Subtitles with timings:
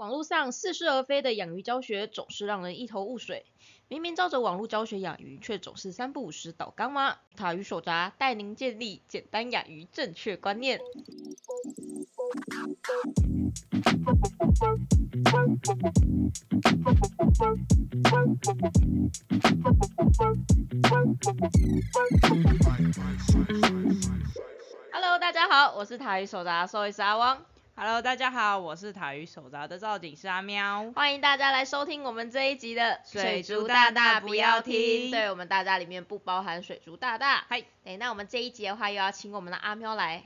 [0.00, 3.44] 网络上似是而非的养鱼教学总是让人一头雾水，
[3.86, 7.18] 明明照着网络教学养鱼，却总是三不五时倒缸吗？
[7.36, 10.80] 塔鱼手札带您建立简单养鱼正确观念。
[24.92, 27.44] Hello，大家好，我是塔鱼手札兽医师阿汪，
[27.82, 30.92] Hello，大家好，我是塔鱼手札的造景师阿喵。
[30.94, 37.46] 欢迎大家来收听我们这一集的水族大大不要听对我们大家里面不包含水族大大。
[37.48, 40.24] 嗨，对，那我们这一集的话，又要请我们的阿喵来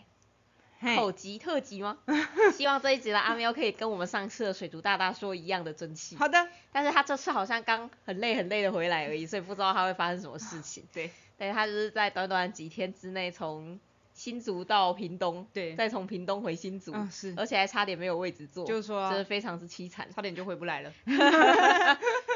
[0.80, 1.96] 嘿口级特辑吗？
[2.52, 6.16] 希望这一集的阿喵可以跟我们上次的水族大大说一样的争气。
[6.16, 10.84] 好的，但是他这次好像刚很累很累的回来而已，所以不知道他会发生什么事情。
[10.92, 11.08] 对
[11.38, 13.78] 对，他就是在短短几天之内从
[14.14, 20.08] 新竹到屏东，对再从屏东回新竹，嗯是而且还差点没有位置坐，就是说啊真的非常之凄惨。
[20.14, 20.92] 差点就回不来了。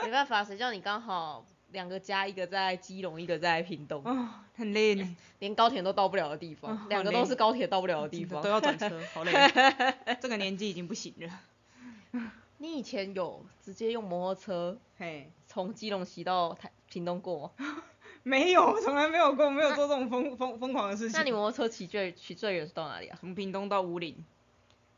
[0.05, 8.49] 没办法，谁叫你刚好两个家，一个在基隆，一个在屏东，哦，很累呢，连高铁都到不了的地方，两个都是高铁到不了的地方都。
[8.49, 9.33] 要转车，好累。
[10.21, 12.21] 这个年纪已经不行了。
[12.61, 17.83] 你以前有直接用摩托车嘿，从基隆骑到台屏东过吗？
[18.23, 21.19] 没有， 从来没有过，没有做这种疯疯疯狂的事情。
[21.19, 23.17] 那你摩托车骑最骑最远是到哪里啊？
[23.21, 24.25] 从屏东到五岭，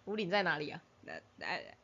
[0.04, 0.80] 五岭在哪里啊？
[1.06, 1.74] 呃呃，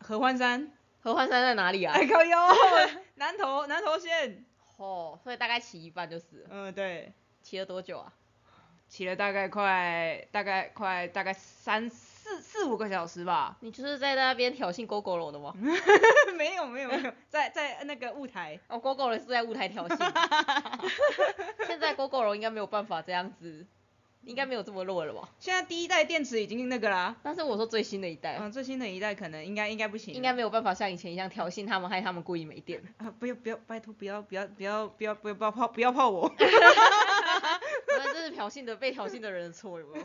[0.00, 0.70] 合欢山，
[1.00, 1.94] 合欢山在哪里啊？
[1.94, 2.48] 哎靠腰，
[3.16, 4.44] 南投南投县。
[4.76, 6.46] 哦，所以大概骑一半就是。
[6.50, 8.12] 嗯，对，骑了多久啊？
[8.88, 11.88] 骑了大概快大概快大概三
[12.24, 13.54] 四四五个小时吧。
[13.60, 15.52] 你就是在那边挑衅 GoGo 楼的吗？
[16.38, 18.58] 没有没有没有，在在那个雾台。
[18.68, 19.94] 哦，GoGo 楼是在舞台挑衅。
[21.66, 23.66] 现在 GoGo 楼应该没有办法这样子，
[24.24, 25.28] 应该没有这么弱了吧？
[25.38, 32.82] 现在第一代电池已经那个啦，但是我说最新的一代，嗯，最新的一代可能应该应该不行了，应该没有办法像以前一样挑衅他们，害他们故意没电。
[32.96, 40.04] 啊，不要不要，拜托不要不要不要不要不要不要泡不要泡我，那这是挑衅的被挑衅的人的错，有没有？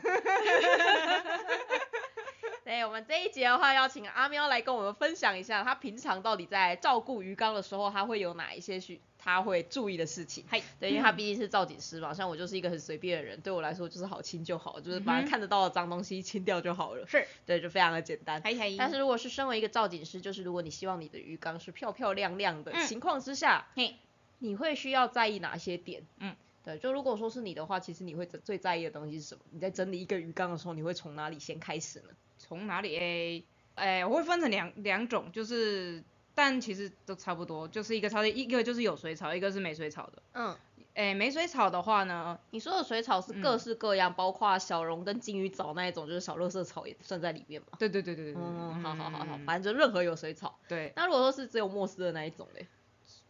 [2.70, 10.46] 对，我们这一节的话，邀请阿喵来跟我们分享一下，他平常到底在照顾鱼缸的时候，他会有哪一些需他会注意的事情。
[10.48, 17.08] 嗨，对，因为他毕竟是造景师嘛，像我就是一个很随便的人，对我来说就是好清就好，就是把看得到的脏东西清掉就好了。
[17.08, 18.40] 是，对，就非常的简单。
[18.44, 23.96] 嗨嗨，但是如果是身为一个造景师，就是如果你希望你的鱼缸是漂漂亮亮的嗯情况之下，嘿，
[24.38, 26.04] 你会需要在意哪些点？
[26.20, 29.42] 嗯，对，就如果说是你的话，其实你会最最在意的东西是什么？
[29.50, 32.10] 你在整理一个鱼缸的时候，你会从哪里先开始呢？
[32.40, 33.46] 从哪里诶
[33.76, 40.24] 诶，我会分成两两种，就是但其实都差不多，就是一个草一个就是有水草，一个是没水草的。
[40.34, 40.56] 嗯，
[40.96, 47.68] 诶，没水草的话呢，你说的水草是各式各样，包括小绒跟金鱼藻那一种，就是小垃圾草也算在里面嘛？
[47.78, 50.58] 对对对对对对，嗯，好好好好，嗯反正就任何有水草。
[50.68, 52.68] 对，那如果说是只有莫斯的那一种嘞，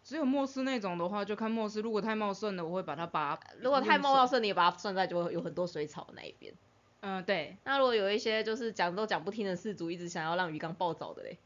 [0.04, 3.40] 只有莫斯那种的话，就看莫斯，如果太茂盛了，我会把它拔。
[3.60, 6.52] 如果太茂盛，你也把它算在就会有很多水草的那一边。
[7.02, 11.38] 嗯，对，那如果有一些就是讲都讲不听的事主，一直想要让鱼缸暴藻的嘞，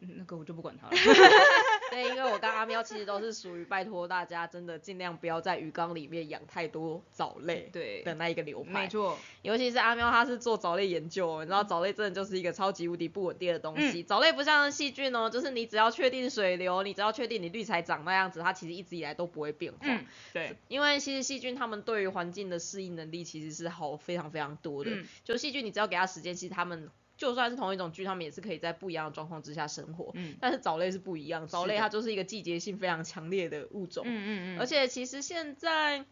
[0.00, 0.92] 那个我就不管他了。
[1.90, 8.88] 对，因为我跟阿喵其实都是属于拜托大家真的尽量不要在鱼缸里面养太多藻类对的那一个流派没。
[8.88, 14.02] 错，尤其是阿喵，他是做藻类研究哦，你知道藻类真的就是一个超级无敌不稳定的东西。
[14.02, 19.78] 藻类不像细菌哦，就是你只要确定水流，你只要确定你滤材长那样子，它其实一直以来都不会变化。
[19.82, 24.90] 嗯，对，因为其实细菌它们对于环境的适应能力其实是好非常非常多的。
[24.90, 30.10] 嗯就细菌你只要给它时间，其实它们就算是同一种菌，它们也是可以在不一样的状况之下生活。
[30.14, 34.04] 嗯但是藻类是不一样，藻类它就是一个季节性非常强烈的物种。
[34.06, 36.04] 嗯嗯嗯，而且其实现在，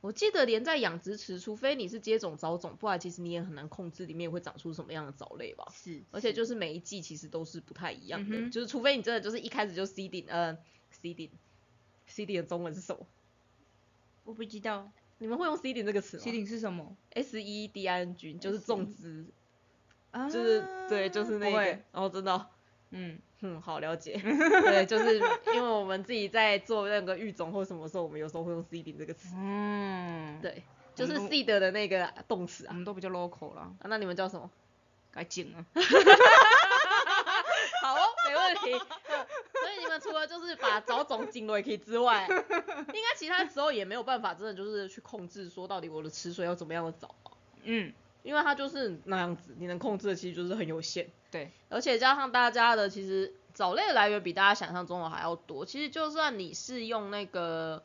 [0.00, 5.66] 我记得连在养殖池，除非你是接种藻种，不然其实你也很难控制里面会长出什么样的藻类吧。
[5.72, 10.56] 是，而且就是每一季其实都是不太一样的，嗯就是除非你真的就是一开始就 seeding，呃
[11.02, 11.30] ，seeding。
[12.08, 13.06] seeding 的中文是什么？
[14.24, 19.26] 我不知道你们会用 seeding 这个词吗 seeding 是什么？？S E D I N G 就是种植，
[20.10, 22.46] 啊就是对，就是那个不会，哦，真的哦、
[22.90, 24.16] 嗯，嗯，好了解。
[24.20, 25.18] 对，就是
[25.54, 29.28] 因为我们自己在做那个育种或什么时候，我们有时候会用 seeding 这个词。
[29.36, 30.62] 嗯，，对，
[30.94, 32.70] 就是 seed 的那个动词啊。
[32.70, 34.50] 我们都比较 local 啦，啊那你们叫什么？
[35.12, 35.64] 该紧了。
[37.82, 38.72] 好哦，没问题。
[39.08, 39.26] 嗯
[39.60, 47.32] 所以你们除了就是把找种紧了可以之外，应该其他时候也没有办法真的就是去控制说到底我的池水要怎么样的藻吧。
[47.62, 47.92] 嗯，
[48.22, 51.08] 因为它就是那样子，你能控制的其实就是很有限。
[51.30, 55.64] 对，而且加上大家的其实藻类的来源比大家想象中的还要多。
[55.64, 57.82] 其实就算你是用那个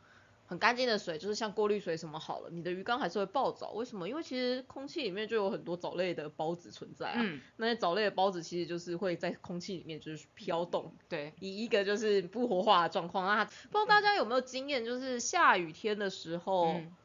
[0.48, 3.70] 很干净的水，就是像过滤水什么好了，你的鱼缸还是会暴藻。
[3.72, 4.10] 为什么？
[4.10, 7.20] 因为其实空气里面就有很多藻类的孢子存在啊。
[7.20, 13.28] 嗯，那些藻类的孢子其实就是会在空气里面就是飘动，对，以一个就是不活化的状况。
[13.28, 16.96] 那它不知道大家有没有经验，就是下雨天的时候，嗯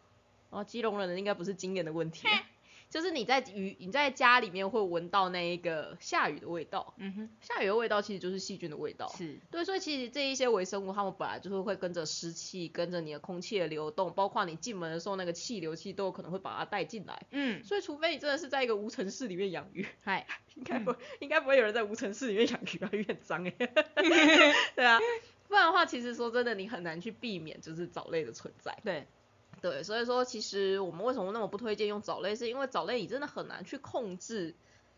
[0.49, 2.27] 啊，基隆人的应该不是经验的问题，
[2.91, 9.07] 就是你在雨你在家里面会闻到那一个下雨的味道，嗯哼，下雨的味道其实就是细菌的味道。
[9.17, 17.27] 是，对，所以其实这一些微生物，它们本来就是会跟着湿气，跟着你的空气的流动，包括你进门的时候那个气流器都有可能会把它带进来。
[17.31, 20.27] 嗯，所以除非你真的是在一个无尘室里面养鱼，嗨，
[20.57, 23.51] 应该不、应该不会有人在无尘室里面养鱼啊，鱼很脏哎。
[24.75, 24.99] 对啊，
[25.47, 28.77] 不然的话，其实说真的，你很难去避免就是藻类的存在。
[28.83, 29.07] 对，
[29.61, 34.55] 对，所以说其实我们为什么那么不推荐用藻类，是因为藻类你真的很难去控制。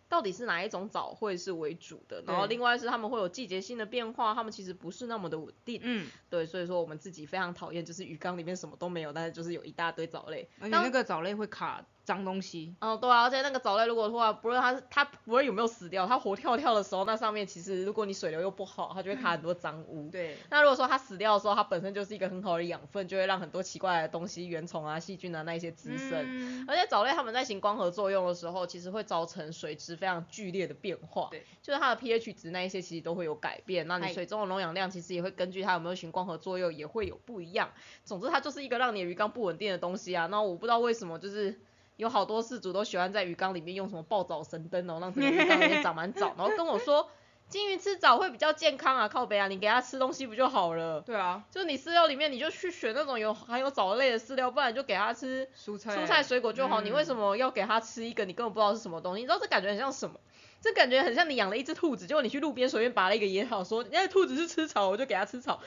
[0.08, 2.22] 到底是哪一种藻会是为主的？
[2.26, 5.80] 然后另外是它们会有季节性的变化，它们其实不是那么的稳定。
[5.82, 10.46] 嗯，对，所以说我们自己非常讨厌，就是鱼缸里面什么都没有，但是就是有一大堆藻类。
[10.60, 11.82] 而且当那个藻类会卡
[12.12, 20.10] 脏东西，哦，对啊，而且那个藻类如果的话不论它它不论有没有死掉，它活跳跳的时候，那上面其实如果你水流又不好，它就会卡很多脏污。
[20.10, 26.10] 对，那如果说它死掉的时候，它本身就是一个很好的养分，就会让很多奇怪的东西、原虫啊、细菌啊那一些滋生。
[26.12, 31.28] 嗯，而且藻类它们在行光合作用的时候，其实会造成水质非常剧烈的变化。
[31.30, 33.88] 对，就是它的 pH 值那一些其实都会有改变。
[33.88, 37.70] 那你水中的溶氧量其实也会根据它有没有行光合作用也会有不一样。
[38.04, 40.26] 总之它就是一个让你的鱼缸不稳定的东西啊。
[40.26, 41.60] 那我不知道为什么就是。
[41.96, 47.08] 有好多饲主都喜欢在鱼缸里面用什么暴藻神灯哦，让整个鱼缸里面长满藻，然后跟我说
[47.48, 51.02] 金鱼吃藻会比较健康啊，靠北啊，你给它吃东西不就好了？
[51.02, 57.22] 对啊，就你饲料里面你就去选那种有含有藻类的饲料，不然你就给它吃蔬菜，蔬菜水果就好，你为什么？
[57.22, 59.20] 么要给它吃一个你根本不知道是什么东西？
[59.20, 60.18] 你知道这感觉很像什么？
[60.62, 65.60] 这感觉很像你养了一只兔子，结果你去路边随便拔了一个野草，说那兔子是吃草，我就给它吃草。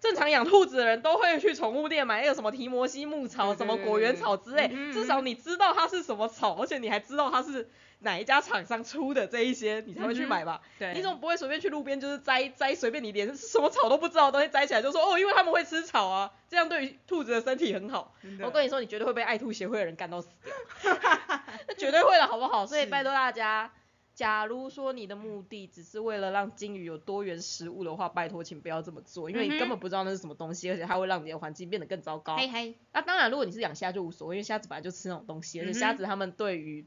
[0.00, 7.68] 正常养兔子的人都会去宠物店买那个什么提摩西牧草、什么果园草之类，至少你知道它是什么草，而且你还知道它是
[7.98, 10.62] 哪一家厂商出的这一些，你才会去买吧？
[10.78, 18.14] 对，你总不会随便去路边就是摘摘随便你连什么草都不知道的东西摘起来就说哦，因为他们会吃草啊，这样对于兔子的身体很好。
[18.42, 20.28] 我跟你说，你绝对会被爱兔协会的人干到死
[20.82, 20.96] 掉，
[21.68, 22.66] 那绝对会的好不好？
[22.66, 23.70] 所以拜托大家，
[24.20, 32.36] 假如说你的目的只是为了让金鱼有多元食物的话，拜托请不要这么做，因为你根本不知道那是什么东西，而且它会让你的环境变得更糟糕。
[32.36, 36.84] 嘿嘿，那当然，如果你是养虾就无所谓，因为虾子本来就吃那种东西，而且虾子他们对于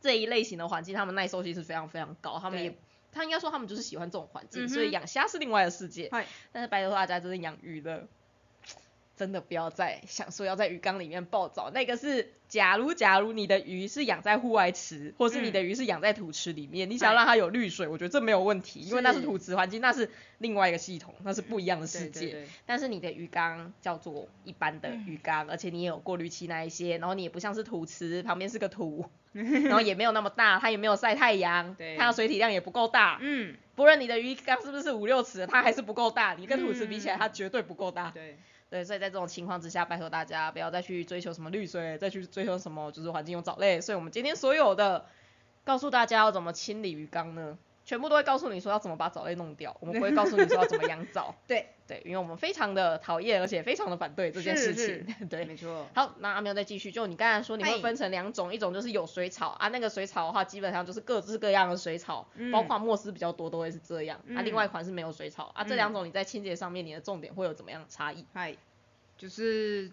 [0.00, 2.74] 这一类型的环境，他们耐受性是非常非常高，他们也。
[3.12, 6.08] 他应该说他们就是喜欢这种环境，嗯所以养虾是另外的世界。
[6.10, 8.08] 嗨，但是拜托大家，真的养鱼的，
[9.22, 11.70] 真的不要再想说要在鱼缸里面暴藻。
[11.70, 22.20] 那个是，假如假如你的鱼是养在户外池，或是你的鱼是养在土池里面，你想要让它有绿水，我觉得这没有问题，因为那是是土池环境，那是另外一个系统，那是不一样的世界。
[22.20, 33.18] 对对对但是你的鱼缸叫做一般的鱼缸，而且你也有过滤器那一些，然后你也不像是土池，旁边是个土， 然后也没有那么大，它也没有晒太阳，对它的水体量也不够大。
[33.20, 36.34] 嗯，不论你的鱼缸是不是五六尺，它还是不够大。
[36.34, 38.10] 你跟土池比起来，嗯它绝对不够大。
[38.10, 38.36] 对，
[38.72, 43.78] 对，所以在这种情况之下，拜托大家不要再去追求什么绿水，再去追求什么就是环境用藻类。
[43.82, 45.04] 所以我们今天所有的
[45.62, 47.58] 告诉大家要怎么清理鱼缸呢？
[47.84, 51.34] 全部都会告诉你说要怎么把藻类弄掉，我们不会告诉你说要怎么养藻。
[51.48, 55.04] 对，对，因为我们非常的讨厌，而且非常的反对这件事是。
[55.04, 55.14] 情。
[55.28, 62.50] 对，没错，好，那阿喵再继续，就你刚才说你会分成两种，一种就是有水草啊，那个水草的话基本上就是各式各样的水草，嗯。
[62.52, 64.44] 包括莫斯比较多都会是这样、啊，嗯。
[64.44, 68.24] 另外一款是没有水草啊，这两种你在清洁上面你的重点会有怎么样的差异？
[68.32, 68.56] 嗨，
[69.18, 69.90] 就是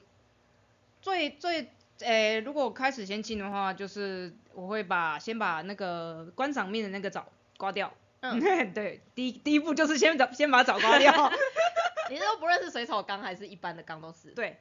[1.02, 7.26] 最最，诶、如果开始先清的话，就是我会把先把那个观赏面的那个藻
[7.60, 7.94] 刮掉。
[8.22, 8.40] 嗯，
[8.74, 11.12] 对，第一第一步就是先找先把藻刮掉。
[12.10, 14.30] 你是说不论是水草缸还是一般的缸都是？
[14.32, 14.58] 对，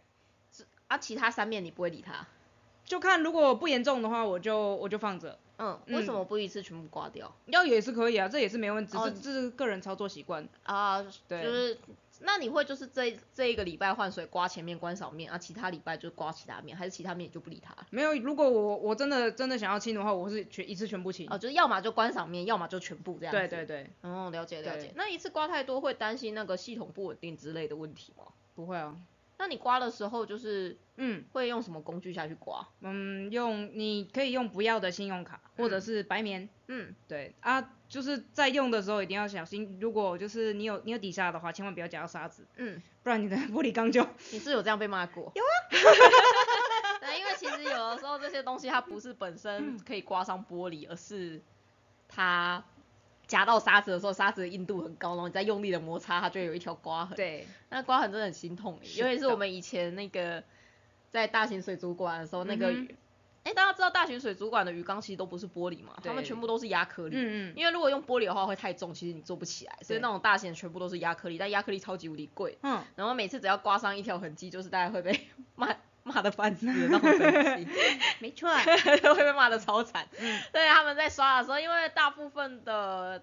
[0.88, 2.26] 啊，其他三面你不会理它？
[2.84, 5.38] 就看如果不严重的话，我就我就放着。
[5.58, 7.32] 嗯，嗯为什么不一次全部刮掉？
[7.46, 10.46] 要也是可以啊，这也是没问题，只哦是这是个人操作习惯。
[10.64, 11.78] 啊，对就是
[12.20, 17.76] 那你会就是这这一个礼拜换水刮前面观赏面啊，其他礼拜就刮其他面，还是其他面你就不理他？
[17.90, 21.26] 没有，如果我我真的真的想要清的话，我是全一次全部清。
[21.30, 23.38] 哦，就是要么就观赏面，要么就全部这样子。
[23.38, 24.92] 对对对，哦，了解了解。
[24.96, 28.24] 那一次刮太多会担心那个系统不稳定之类的问题吗？
[28.54, 28.96] 不会啊。
[29.38, 32.66] 那你刮的时候就是嗯会用什么工具下去刮？
[32.80, 36.48] 嗯，用你可以用不要的信用卡或者是白棉。
[36.66, 45.32] 嗯，对啊，就是在用的时候一定要小心，如果就是你有你有底沙的话，千万不要加到沙子，嗯，不然你的 玻璃缸就你是有这样被骂过？
[45.34, 45.54] 有啊。
[47.00, 51.40] 对，因为其实有的时候这些东西它不是本身可以刮伤玻璃，而是
[52.08, 52.62] 它
[53.28, 57.14] 夹到沙子的时候，沙子的硬度很高，然后你再用力的摩擦，它就会有一条刮痕。
[57.14, 60.42] 对，那刮痕真的很心痛欸，是尤其是我们以前那个
[61.10, 62.96] 在大型水族馆的时候，那个嗯哼。
[63.44, 67.16] 哎、大家知道大型水族馆的鱼缸其实都不是玻璃嘛，它们全部都是亚克力。
[67.16, 75.18] 嗯嗯，因为如果用玻璃的话会太重，其实你做不起来，所以那种大型的全部都是亚克力，但亚克力超级无敌贵，嗯，然后每次只要刮伤一条痕迹，就是大家会被
[75.56, 75.74] 骂
[76.08, 77.18] 骂的半死那种生
[77.56, 77.68] 气，
[78.18, 78.48] 没错，
[79.14, 80.06] 会被骂的超惨。
[80.18, 80.40] 嗯。
[80.52, 83.22] 对，他们在刷的时候，因为大部分的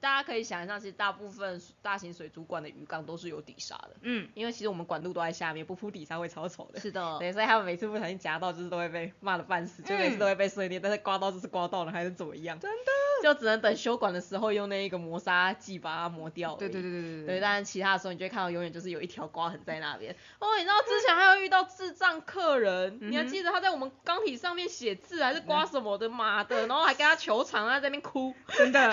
[0.00, 6.80] 大家可以想象，其实大部分大型水族馆的鱼缸都是有底沙的，嗯，因为其实我们管路都在下面，不铺底沙会超丑的。
[6.80, 12.58] 是的，对，所以他们每次不小心夹到，就是都会被骂的半死，就每次都会被碎裂，但是刮到就是刮到了，还是怎么样？
[12.60, 12.92] 真的，
[13.22, 16.54] 就只能等修管的时候用那一个磨砂剂把它磨掉。
[16.56, 20.14] 对对对对对对，但是其他的时候你就会看到永远就是有一条刮痕在那边。
[20.38, 28.92] 哦，你知道之前还有遇到智障客人，你还记得他在我们缸体上面写字还是刮什么的，妈的，然后还跟他求偿，他在那边哭，真的，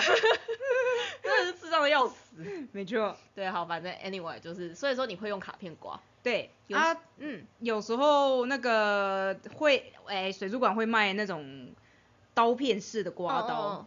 [1.22, 2.16] 真的是智障的要死。
[2.72, 6.00] 没错，对，好，反正 anyway 就是，所以说你会用卡片刮。
[6.22, 11.68] 对有啊，嗯，有时候那个会，哎、水族馆会卖那种
[12.34, 13.86] 刀片式的刮刀，哦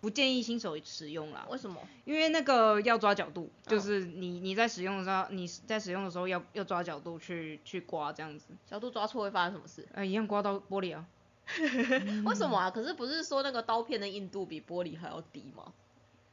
[0.00, 1.80] 不建议新手使用啦，为什么？
[2.04, 9.84] 因为那个要抓角度，嗯就是你你在使用的时候，你在使用的时候要要抓角度去去刮这样子，角度抓错会发生什么事？
[9.94, 11.04] 呃，一样刮到玻璃啊，
[12.26, 12.70] 为什么啊？
[12.70, 15.72] 可是不是说那个刀片的硬度比玻璃还要低吗？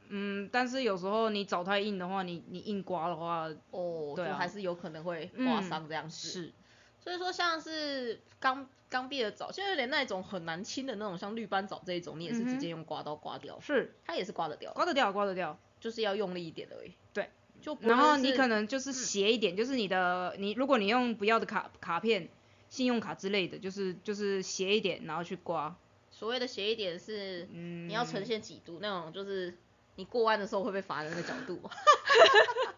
[0.10, 6.30] 嗯，但是有时候你找太硬的话，你你硬刮的话，哦，对啊就还是有可能会刮嗯伤这样子。
[6.30, 6.54] 是，
[7.00, 15.58] 所以说像是刚刚毕的藻，就有点那种很难清的那种，像绿斑藻这一种，你也是直接用刮刀刮掉，是它也是刮得掉，刮得掉，刮得掉。
[15.78, 16.94] 就是要用力一点而已。
[17.14, 17.30] 对，
[17.62, 22.28] 就然后你可能就是斜一点，就是你的你如果你用不要的卡卡片、
[22.70, 25.76] 信用卡之类的，就是就是斜一点，然后去刮。
[26.10, 29.56] 所谓的斜一点是，嗯，你要呈现几度那种，就是
[29.96, 31.62] 你过弯的时候会被罚的那个角度，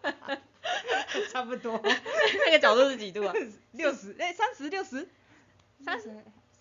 [1.32, 1.80] 差不多
[2.46, 3.32] 那个角度是几度啊？
[3.72, 5.08] 六十，哎，三十六十，
[5.84, 6.12] 三十，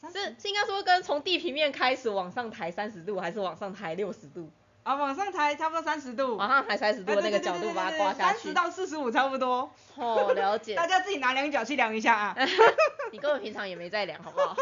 [0.01, 4.49] 三是是应该说跟从地平面开始往上抬三十度，还是往上抬六十度？
[4.83, 8.53] 啊，往上抬差不多三十度，往上抬三十度的那个角度把它刮下去三十。
[8.53, 10.75] 到四十五差不多，哦，了解。
[10.75, 12.35] 大家自己拿量角去量一下啊。
[13.11, 14.55] 你根本平常也没在量，好不好？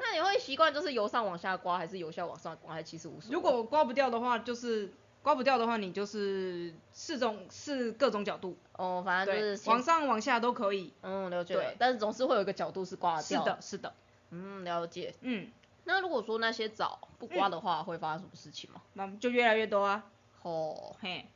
[0.00, 3.34] 那你会习惯就是由上往下刮，还是由下往上刮，还是其实无所谓？
[3.34, 4.90] 如果刮不掉的话，就是
[5.22, 10.92] 刮不掉的话，你就是四种是各种角度，哦，反正就对是，先往上往下都可以。
[11.02, 13.94] 嗯了解对，但是总是会有一个角度是刮得掉是的，，是的，
[14.30, 15.14] 嗯了解。
[15.20, 15.50] 嗯，
[15.84, 18.80] 那如果说那些藻不刮的话，会发生什么事情吗？
[18.94, 20.04] 那就越来越多啊。
[20.42, 21.26] 哦，嘿，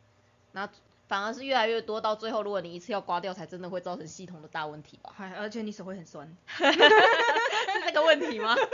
[0.52, 0.66] 那
[1.06, 5.12] 反而是越来越多，到最后如果你一次要刮掉，才真的会造成系统的大问题吧？
[5.16, 6.62] 还而且你手会很酸， 是
[7.87, 8.56] 这个问题吗？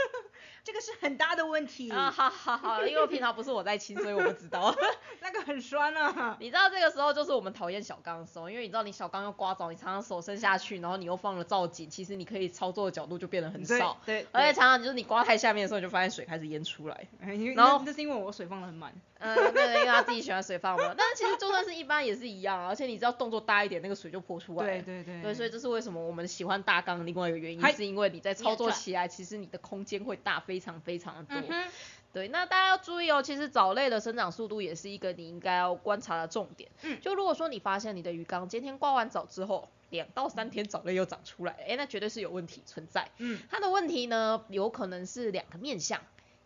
[0.63, 4.73] 这个是很大的问题啊，好好好，因为平常不是我在亲，所以我不知道。
[5.19, 6.37] 那个很酸啊。
[6.39, 13.97] 你知道这个时候就是我们讨厌小缸的时候，因为你知道你小缸要刮着，你常常手伸下去，然后你又放了造景，其实你可以操作的角度就变得很少。
[14.05, 17.07] 对，而且常常就是你刮太下面的时候，你就发现水开始淹出来。
[17.21, 18.93] 哎然后那那是因为我水放的很满。
[19.21, 20.93] 嗯，对，因为他自己喜欢水放嘛。
[20.97, 24.83] 但是其实就算是一般也是一样啊，而且你知道动作大一点，那个水就泼出来了。
[24.83, 25.21] 对对对。
[25.21, 31.37] 对，所以这是为什么我们喜欢大缸的另外一个原因，是因为你在操作起来，其实你的空间会大非常非常的多。
[31.37, 31.71] 嗯哼，
[32.13, 36.69] 对，那大家要注意哦，其实藻类的生长速度也是一个你应该要观察的重点。
[36.81, 43.09] 嗯就如果说你发现你的鱼缸今天挂完藻之后，两到三天藻类又长出来，哎，那绝对是有问题存在。
[43.17, 46.01] 嗯，它的问题呢，有可能是两个面向，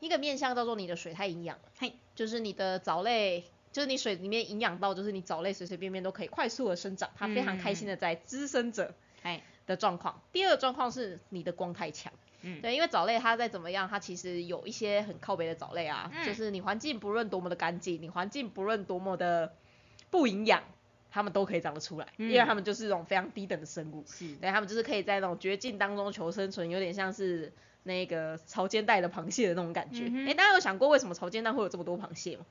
[0.06, 3.44] 一个面向叫做你的水太营养了，嘿，就是你的藻类。
[3.72, 10.22] 就是你水里面营养到，就是你藻类随随便便都可以快速的生长，它非常开心的在滋生着哎，的状况。
[10.32, 12.14] 第二个状况是你的光太强。
[12.40, 19.54] 嗯，对，因为藻类它再怎么样，它其实有一些很靠北的藻类啊，嗯就是你环境不论多么的干净，你环境不论多么的
[20.10, 20.64] 不营养，
[21.12, 27.52] 它们都可以长得出来，嗯因为它们就是一种非常低等的生物，是，对，它们就是可以在那种绝境当中求生存，有点像是
[27.86, 30.12] 那个潮间带的螃蟹的那种感觉。
[30.28, 32.46] 哎、大家有想过为什么潮间带会有这么多螃蟹吗？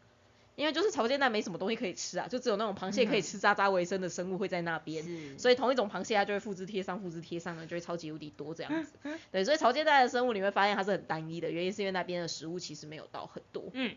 [0.56, 5.02] 因为就是潮间带没什么东西可以吃啊，就只有那种螃蟹可以吃渣渣为生的生物会在那边。
[5.02, 8.92] 是，所以同一种螃蟹它就会复制贴上，复制贴上呢，就会超级无敌多这样子。
[9.32, 13.64] 对，所以潮间带的生物你会发现它是很单一的，原因是因为那边的食物其实没有到很多。
[13.72, 13.96] 嗯，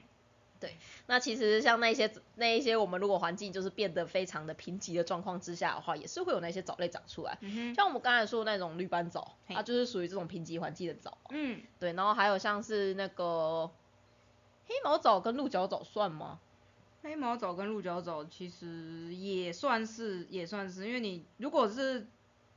[1.05, 7.37] 那其实像那些那一些我们如果环境就是变得非常的贫瘠的状况之下的话，也是会有那些藻类长出来。
[7.41, 11.17] 嗯，像我们刚才说的那种绿斑藻，它就是属于这种贫瘠环境的藻。
[11.29, 13.69] 嗯，对，然后还有像是那个
[14.65, 16.39] 黑毛藻跟鹿角藻算吗？
[17.03, 22.05] 黑毛藻跟鹿角藻其实也算是也算是，因为你如果是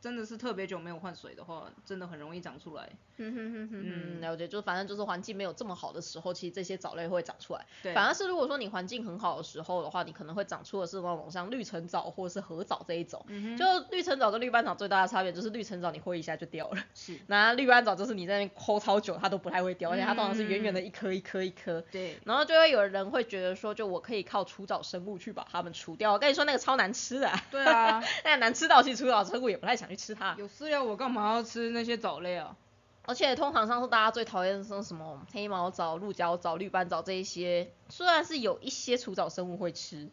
[0.01, 2.89] 真的是特别久没有换水的话，真的很容易长出来。
[3.23, 7.67] 嗯哼哼哼哼，了解，就反正就是环境没有这么好的时候，其实这些藻类会长出来。
[7.83, 13.23] 对反而是如果说你环境很好的时候的话，你可能会长出的是那种像绿橙藻或者是河藻这一种。
[13.29, 21.83] 嗯就绿橙藻跟绿斑藻最大的差别就是绿橙藻你挥一下就掉了，是， 那绿斑藻就是你在那边抠超久它都不太会掉，而且它通常是圆嗯圆的一颗一颗一颗。
[21.93, 26.15] 对，然后就会有人会觉得说，就我可以靠除藻生物去把它们除掉。
[26.15, 30.35] 我跟你说那个超难吃的、啊，对啊， 那个难吃到其实除藻生物也不太想去吃它。
[30.39, 32.57] 有饲料我干嘛要吃那些藻类啊？
[33.03, 40.09] 而且通常上是大家最讨厌的是什么黑毛藻、鹿角藻、绿斑藻这一些，虽然是有一些除藻生物会吃，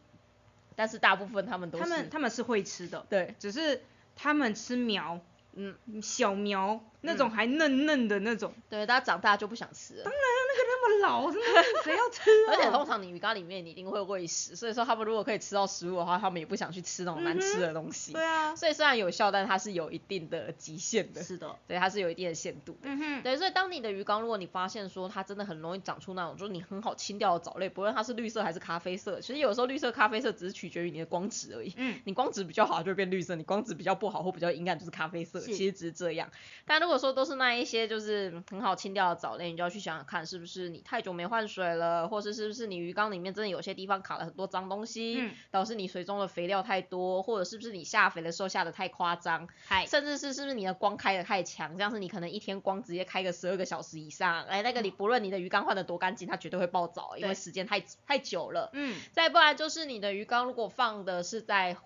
[0.76, 3.84] 但是大部分他们都是他们他们是会吃的，对，只是
[4.16, 5.20] 他们吃苗，
[5.54, 10.04] 嗯，小苗那种还嫩嫩的那种，对，大家长大就不想吃了。
[10.04, 12.52] 当然那个那么老，真的是谁要吃啊？
[12.54, 18.14] 而且通常你鱼缸里面你一定会喂食，所以说他们如果可以吃到食物的话，他们也不想去吃那种难吃的东西。
[18.14, 22.80] 对啊，所以虽然有效，但它是有一定的极限的，是的，对，它是有一定的限度的。
[22.84, 31.74] 嗯哼，对，所以当你的鱼缸，如果你发现说它真的很容易长出那种，就是你很好清掉的藻类，不论它是绿色还是咖啡色，其实有时候绿色、咖啡色只是取决于你的光质而已。
[31.78, 35.40] 嗯，你光质比较好，它就会变绿色；你光质比较不好或比较阴暗，就是咖啡色。
[35.40, 36.30] 其实只是这样。
[36.66, 58.70] 但如果说都是那一些就是很好清掉的藻类，你就要去想想看，是不是你太久没换水了，或是是不是你鱼缸里面真的有些地方卡了很多脏东西，嗯导致你水中的肥料太多，或者是不是你下肥的时候下的太夸张，嗨，甚至是是不是你的光开的太强，像是你可能一天光直接开个十二个小时以上，哎，那个你不论你的鱼缸换的多干净，它绝对会爆藻，因为时间太太久了。
[58.74, 61.78] 嗯再不然就是你的鱼缸如果放的是在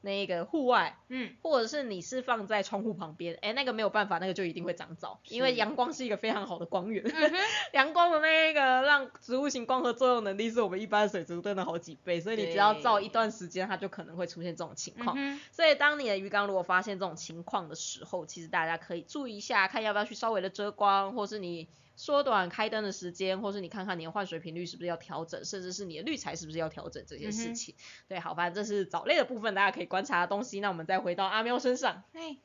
[0.00, 7.04] 那个户外，嗯，或者是你是放在窗户旁边，哎，那个没有办法，那个就一定会长藻，因为是阳光是一个非常好的光源，
[7.72, 15.16] 阳光的那个让植物型光合作用能力是我们一般水植物灯的好几倍，所以你只要照一段时间，它就可能会出现这种情况。
[15.18, 27.74] 嗯所以当你的鱼缸如果发现这种情况的时候，其实大家可以注意一下，看要不要去稍微的遮光，或是你缩短开灯的时间，或是你看看你的换水频率是不是要调整，甚至是你的滤材是不是要调整这些事情。
[28.06, 30.60] 对，好，反正这是藻类的部分，大家可以观察的东西。
[30.60, 32.04] 那我们再回到阿喵身上。
[32.12, 32.38] 嘿，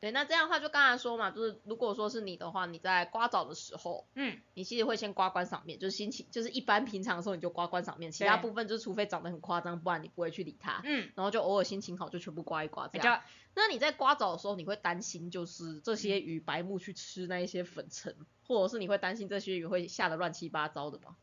[0.00, 10.80] 对，那这样的话就刚才说嘛，就是如果说是你的话，你在刮藻的时候，嗯，你其实会先刮观赏面，就是心情，就是一般平常的时候你就刮观赏面，其他部分就是除非长得很夸张，不然你不会去理它。
[10.84, 13.20] 嗯，然后就偶尔心情好就全部刮一刮这比样。
[13.54, 18.14] 那你在刮藻的时候，你会担心就是这些鱼白目去吃那一些粉尘，
[18.46, 21.16] 或者是你会担心这些鱼会下得乱七八糟的吗？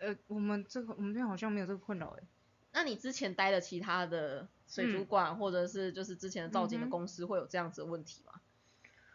[0.00, 2.24] 呃，我们这个我们这边好像没有这个困扰哎。
[2.72, 8.32] 那你之前待的其他的水族馆，或者是就是之前的造景的公司会有这样子的问题吗？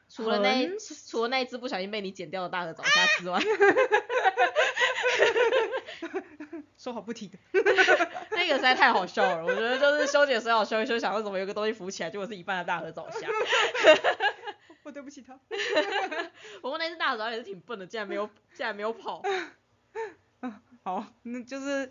[0.07, 0.69] 除了那
[1.07, 3.41] 除了那一只不小心被你剪掉的大鹅藻虾之外，
[6.77, 7.39] 说好不提的。
[8.31, 9.43] 那个实在太好笑了。
[9.43, 13.27] 我觉得就是修剪水好修一修，想为什么有个东西浮起来，结果是一半的大鹅藻虾。
[14.83, 15.37] 我对不起他。
[16.61, 19.23] 不过那只大鹅藻也是挺笨的，竟然没有竟然没有跑。
[20.83, 21.89] 好，那就是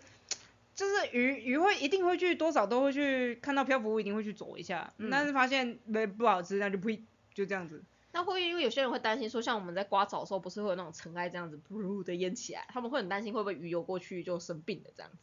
[0.77, 7.83] 就是鱼鱼会一定会去多少都会去看到漂浮物一定会去走一下，嗯但是发现没不好吃那就呸，就这样子。
[8.13, 15.17] 那会因为有些人会担心说，像我们在刮藻的时候，不是会有那种尘埃这样子噗的淹起来，他们会很担心会不会鱼游过去就生病了这样子。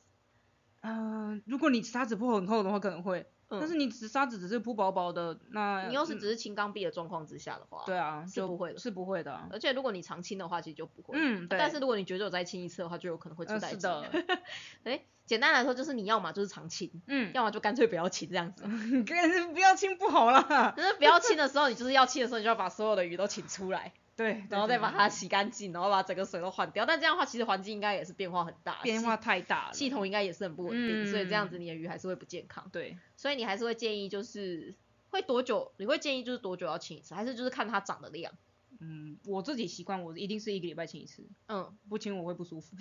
[0.80, 9.48] 嗯、如果你沙子铺很厚的话可能会，嗯但是你只沙子只是铺薄薄的，那你要是只是清缸壁的状况之下的话，对啊，就是不会的是不会的啊。
[9.52, 11.16] 而且如果你常清的话，其实就不会。
[11.18, 11.58] 嗯，对。
[11.58, 13.80] 但是如果你觉得有再清一次的话，就有可能会出呃代金。
[13.80, 14.10] 是的，
[14.84, 18.64] 哎，简单来说就是你要嘛就是常清，嗯，要么就干脆不要清这样子。
[18.66, 20.72] 你 干脆不要清不好啦。
[20.76, 26.86] 就是不要清的时候，你就是要清的时候，你就要把所有的鱼都请出来，对，然后再把它洗干净，然后把整个水都换掉。
[26.86, 29.72] 但这样的话，其实环境应该也是变化很大，变化太大了。
[29.72, 32.68] 系系统应该也是很不稳定，所以这样嗯子你的鱼还是会不健康。
[32.72, 34.74] 对，所以你还是会建议就是
[35.10, 35.72] 会多久？
[35.78, 38.32] 你会建议就是多久要清一次，还是就是看它长的量？
[38.80, 42.76] 嗯，我自己习惯我一定是一个礼拜清一次，嗯，不清我会不舒服。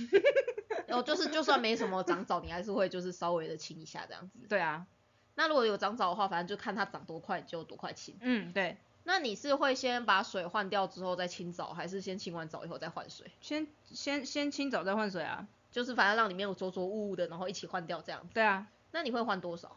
[0.88, 4.40] 然 后就是就算没什么长藻，你还是会就是稍微的清一下这样子。
[4.50, 4.86] 对啊，
[5.36, 8.18] 那如果有长藻的话，反正就看它长多快，就多快清。
[8.22, 13.32] 嗯，对，那你是会先把水换掉之后再清澡，还是先清完澡以后再换水？
[13.42, 15.48] 先先先清澡再换水啊。
[15.72, 18.30] 就是反正让里面有浊浊物物的，然后一起换掉这样子。
[18.36, 19.76] 对啊，那你会换多少？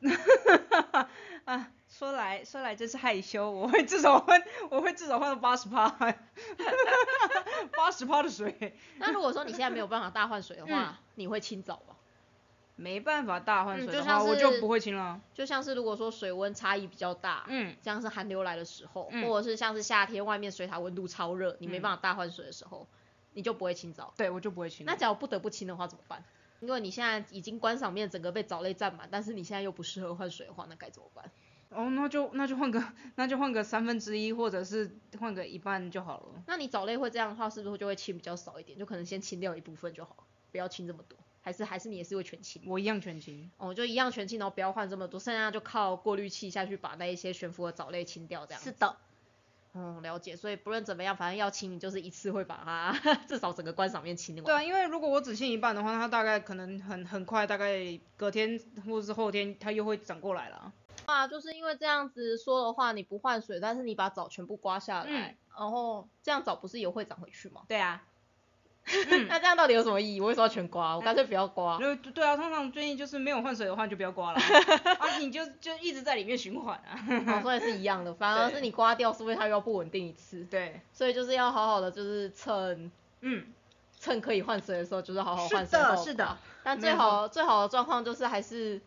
[1.44, 5.88] 啊，说来说来真是害羞，我会至少换，我会至少换到八十趴，
[7.76, 11.93] 八十趴的水，那如果说你现在没有办法大换水的话，你会清澡吗？
[12.76, 15.20] 没办法大换水的话，嗯就像我就不会清了。
[15.32, 22.86] 就像是如果说水温差异比较大，嗯，像是寒流来的时候，嗯或者是像是夏天外面水塔温度超热，你没办法大换水的时候，
[23.32, 24.12] 你就不会清澡。
[24.16, 24.84] 对我就不会清。
[24.86, 26.24] 那假如不得不清的话怎么办？
[26.60, 31.30] 因为你现在已经观赏面整个被藻类占满，但是你现在又不适合换水的话，那该怎么办？
[31.70, 32.82] 哦，那就那就换个
[33.16, 36.42] 那就换个三分之一，或者是换个一半就好了。
[36.46, 38.78] 那你藻类会这样的话，是不是就会清比较少一点？
[38.78, 41.18] 就可能先清掉一部分就好，不要清这么多。
[41.44, 42.62] 还是还是你也是会全清？
[42.66, 43.50] 我一样全清。
[43.58, 48.62] 哦，就一样全清，然后不要换这么多，剩下就靠过滤器下去把那一些悬浮的藻类清掉，这样。
[48.62, 48.96] 是的。
[49.74, 50.34] 嗯，了解。
[50.34, 54.44] 所以不论怎么样，反正要清，你就是一次会把它 至少整个观赏面清完。
[54.44, 60.72] 对啊，因为如果我只清一半的话，它大概可能很很快，大概隔天或者是后天，它又会长过来了。
[61.04, 67.62] 啊，就是因为这样子说的话，你不换水，但是你把藻全部刮下来，然后这样藻不是也会长回去吗？
[67.68, 68.02] 对啊。
[69.28, 70.20] 那这样到底有什么意义？
[70.20, 70.94] 我为什么要全刮？
[70.94, 71.78] 我干脆不要刮。
[71.78, 74.38] 对对啊，通常建议就是没有换水的话就不要刮了。
[75.00, 77.40] 啊，你就就一直在里面循环啊。
[77.40, 80.44] 所以是一样的，反而是你刮掉，是不是它又要不稳定一次？
[80.50, 80.80] 对。
[80.92, 82.92] 所以就是要好好的，就是趁
[83.22, 83.46] 嗯
[83.98, 85.78] 趁可以换水的时候，就是好好换水。
[85.78, 86.36] 是的，是的。
[86.62, 88.80] 但最好最好的状况就是还是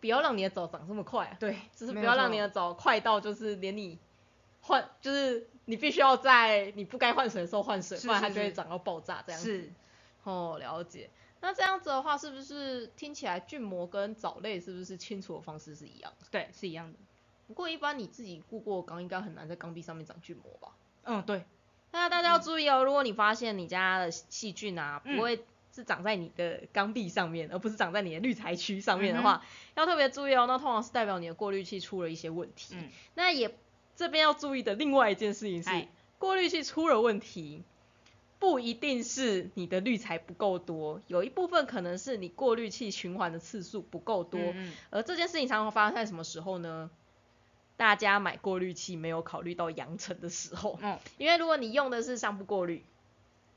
[0.00, 1.36] 不要让你的藻长这么快。
[1.38, 1.58] 对。
[1.76, 3.98] 就是不要让你的藻快到就是连你
[4.64, 5.48] 换就是。
[5.66, 9.62] 你必须要在你不该换水的时候换水，不然它就会长到爆炸这样子。
[9.62, 9.72] 是，
[10.24, 11.08] 哦，了解。
[11.40, 16.12] 那这样子的话，是不是听起来菌膜跟藻类是不是清除的方式是一样？
[16.30, 16.98] 对，是一样的。
[17.46, 20.76] 不过一般你自己顾过缸，应该很难在缸壁上面长菌膜吧？
[21.04, 21.42] 嗯，对。
[21.92, 29.42] 那大家要注意哦，如果你发现你家的细菌啊，不会是长在你的缸壁上面，而不是长在你的滤材区上面的话，
[29.76, 30.44] 要特别注意哦。
[30.46, 32.74] 那通常是代表你的过滤器出了一些问题。
[32.76, 32.90] 嗯。
[33.14, 33.50] 那也。
[33.96, 37.62] 这边要注意的另外一件事情是，过滤器出了问题，
[38.38, 44.40] 不一定是你的滤材不够多，有一部分可能是你过滤器循环的次数不够多。
[44.90, 46.90] 而这件事情常常发生在什么时候呢？
[47.76, 50.78] 大家买过滤器没有考虑到扬尘的时候。
[50.80, 50.98] 嗯。
[51.18, 52.84] 因为如果你用的是上部过滤，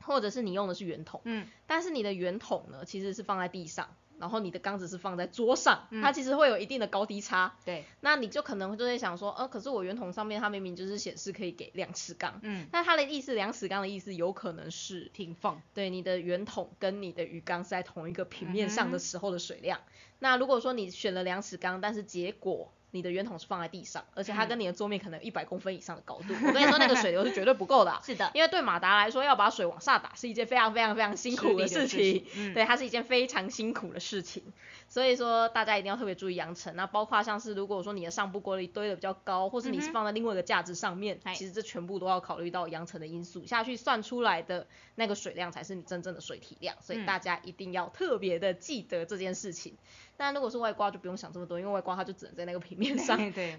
[0.00, 3.94] 或者是你用的是圆筒，嗯，但是你的圆筒呢，其实是放在地上。
[4.18, 7.54] 然后你的缸子是放在桌上，它其实会有一定的高低差。
[7.64, 19.80] 对，那你就可能就会想说，呃，可是我圆筒上面它明明就是显示可以给两尺缸，嗯，那它的意思两尺缸的意思有可能是平放，对，你的圆筒跟你的鱼缸是在同一个平面上的时候的水量。
[20.20, 26.34] 那如果说你选了两尺缸，但是结果你的圆筒是放在地上，而且它跟你的桌面可能有一百公分以上的高度。
[26.46, 28.00] 我跟你说，那个水流是绝对不够的。
[28.04, 32.24] 是的，因为对马达来说，要把水往下打是一件非常非常非常辛苦的事情。
[32.54, 34.42] 对，它是一件非常辛苦的事情。
[34.88, 36.74] 所以说，大家一定要特别注意扬尘。
[36.74, 46.74] 那包括像是如果说你的上部玻璃堆的比较高，或是你是放在另外一个架子上面，其实这全部都要考虑到扬尘的因素下去算出来的那个水量才是你真正的水体量。
[46.80, 49.76] 所以大家一定要特别的记得这件事情。
[50.16, 53.58] 但如果是外挂就不用想这么多，因为外挂它就只能在那个平面上， 对，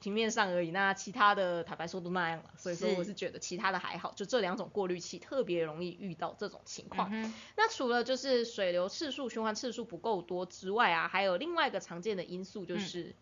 [0.00, 0.70] 平面上而已。
[0.70, 7.10] 那其他的坦白说都那样了，所以说我是觉得其他的还好，就这两种过滤器特别容易遇到这种情况。
[7.56, 13.14] 那除了就是水流次数、循环次数不够多之外啊，还有另外一个常见的因素就是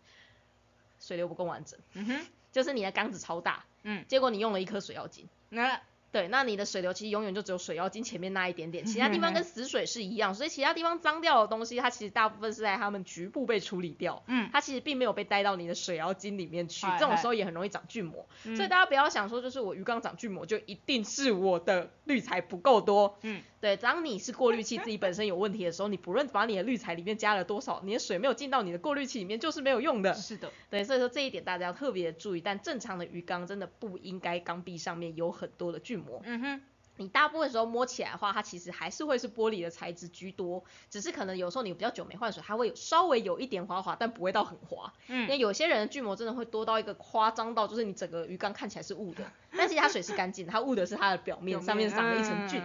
[0.99, 1.79] 水流不够完整。
[1.93, 5.27] 嗯哼，就是你的缸子超大，嗯，结果你用了一颗水妖精。
[5.49, 36.61] 那对，那你的水流其实永远就只有水妖精前面那一点点，其他地方跟 死水是一样，所以其他地方脏掉的东西，它其实大部分是在它们局部被处理掉，嗯，它其实并没有被带到你的水妖精里面去，这种时候也很容易长菌膜，所以大家不要想说就是我鱼缸长菌膜就一定是我的滤材不够多，嗯，对，当你是过滤器自己本身有问题的时候，你不论把你的滤材里面加了多少，你的水没有进到你的过滤器里面就是没有用的，是的，对，所以说这一点大家要特别注意，但正常的鱼缸真的不应该缸壁上面有很多的菌膜，嗯哼。
[36.99, 44.91] 你大部分时候摸起来的话，它其实还是会是玻璃的材质居多，只是可能有时候你比较久没换水，它会有稍微有一点滑滑，但不会到很滑。
[45.05, 45.21] 嗯。
[45.21, 52.59] 因为有些人的巨膜真的会多到一个夸张到，就是你整个鱼缸看起来是雾的， 但其实它水是干净，它雾的是它的表面上面长了一层菌。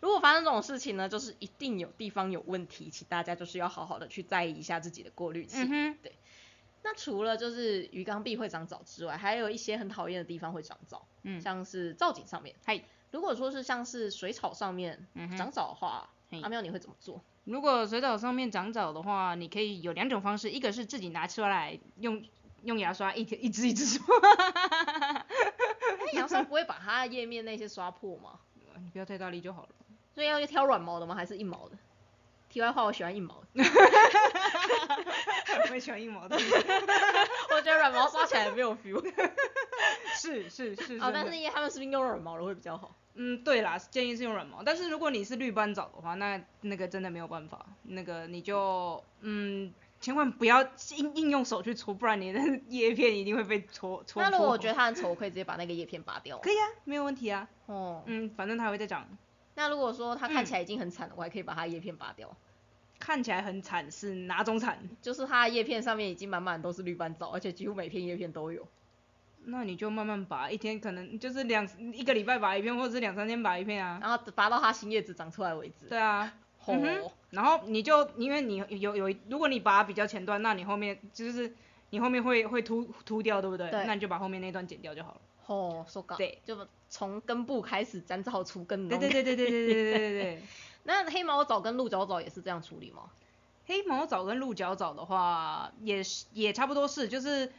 [0.00, 5.58] 如果发生这种事情呢，就是一定有地方有问题，请大家就是要好好的去在意一下自己的过滤器。
[5.58, 6.12] 嗯对。
[6.84, 12.54] 那除了就是鱼缸壁会长藻之外，还有一些很讨厌的地方会长藻，嗯，像是造景上面。
[12.64, 12.80] 嗨。
[13.10, 15.06] 如果说是像是水草上面
[15.38, 16.10] 长藻的话，
[16.42, 17.22] 阿喵你会怎么做？
[17.44, 22.20] 如果水草上面长藻的话，你可以有两种方式，一个是自己拿出来用
[22.64, 24.04] 用牙刷一一支一支刷，
[26.12, 28.40] 那牙刷不会把它叶面那些刷破吗？
[28.82, 29.68] 你不要太大力就好了。
[30.12, 31.14] 所以要挑软毛的吗？
[31.14, 31.78] 还是硬毛的？
[32.54, 33.46] 题外话，我喜欢硬毛的。
[35.68, 36.36] 我也喜欢硬毛的。
[36.36, 39.02] 我觉得软毛刷起来没有 feel。
[40.16, 40.96] 是是是。
[41.00, 42.94] 哦，但是因为他们是不是用软毛的会比较好？
[43.14, 44.62] 嗯，对啦，建议是用软毛。
[44.62, 50.62] 但是如果你是绿斑藻的话，那那个真的没有办法，那个你就嗯，千万不要
[50.96, 52.38] 硬硬用手去搓，不然你的
[52.68, 54.22] 叶片一定会被搓搓。
[54.22, 56.38] 那如果我觉得它很丑，我可以直接把那个叶片拔掉。
[56.38, 57.48] 可以啊，没有问题啊。
[57.66, 58.04] 哦。
[58.06, 59.08] 嗯，反正它会再长。
[59.56, 62.36] 那如果说它看起来已经很惨了，我还可以把它叶片拔掉。
[63.04, 64.78] 看起来很惨是哪种惨？
[65.02, 68.66] 就是它的叶片上面已经满满都是绿斑藻，而且几乎每片叶片都有。
[69.44, 73.98] 那你就慢慢拔，一天可能就是两一个礼拜拔一片，或者是两三天拔一片啊。
[74.00, 75.86] 然后拔到它新叶子长出来为止。
[75.86, 76.32] 对啊。
[76.58, 81.52] 吼、嗯哼然后你就因为你有有，如果你拔比较前端，那你后面就是
[81.90, 83.70] 你后面会会秃秃掉，对不对？
[83.70, 85.20] 对那你就把后面那段剪掉就好了。
[85.44, 86.16] 哦，说搞。
[86.16, 86.56] 对，就
[86.88, 90.42] 从根部开始斩草除根的对对对对对对对对对对。
[90.84, 93.10] 那黑毛藻跟鹿角藻也是这样处理吗？
[93.66, 97.50] 黑毛藻跟鹿角藻的话，也是也差不多是，就是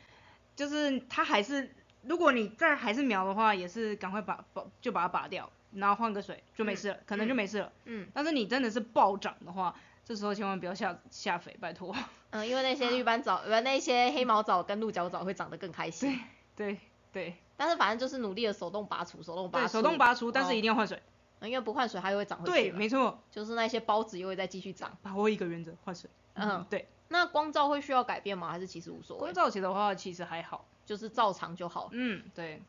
[0.56, 7.72] 就是它还是，如果你再还是苗的话，也是赶快把把就把它拔掉，然后换个水就没事了，可能就没事了。
[7.86, 11.96] 嗯但是你真的是暴涨的话，这时候千万不要下下肥，拜托。
[12.30, 16.20] 嗯，因为那些绿斑藻，呃，那些黑毛藻跟鹿角藻会长得更开心。
[16.56, 16.78] 对
[17.12, 19.72] 对但是反正就是努力的手动拔除，手动拔对，除。
[19.72, 21.02] 手动拔除，但是哦一定要换水。
[21.42, 24.98] 因为不换水它又会长回去对，没错，就是那些孢子又会再继续长。
[25.02, 26.10] 把握一个原则，换水。
[26.34, 26.88] 嗯，对。
[27.08, 28.50] 那光照会需要改变吗？
[28.50, 29.34] 还是其实无所谓光？
[29.34, 30.66] 照期的话，其实还好。
[30.86, 32.62] 就是照常就好，嗯，对，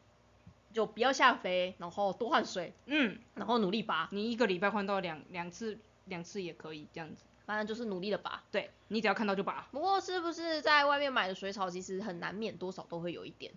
[0.73, 7.25] 就不要下肥，然后多换水，嗯，然后努力拔，你一个礼拜换到两两次，两次也可以这样子。
[7.45, 8.43] 反正就是努力的拔。
[8.51, 9.69] 对你只要看到就拔。
[9.71, 13.53] 不过是不是在外面买的水草，其实很难免多少都会有一点。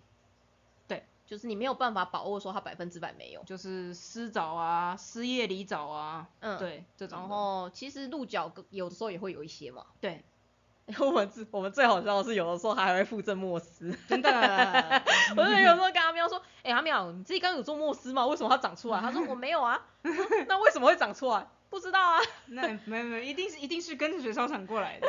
[1.30, 3.42] 对，就是你没有办法把握说它百分之百没有。
[3.44, 6.58] 就是失藻啊、失叶梨藻啊，嗯，。
[6.58, 7.18] 对，这种。
[7.18, 9.86] 然后其实鹿角有的时候也会有一些嘛。
[10.00, 10.24] 对，
[10.98, 13.96] 我们最我们最好笑的是，有的时候它还会附赠莫斯。
[14.08, 14.30] 真的，
[15.36, 18.26] 我就有时候跟阿喵说，哎、阿喵，你自己刚刚有做莫斯吗？
[18.26, 19.00] 为什么它长出来？
[19.00, 19.80] 他说我没有啊。
[20.48, 21.46] 那为什么会长出来？
[21.70, 22.18] 不知道啊。
[22.46, 25.06] 那没没一定是一定是跟着水草场过来的。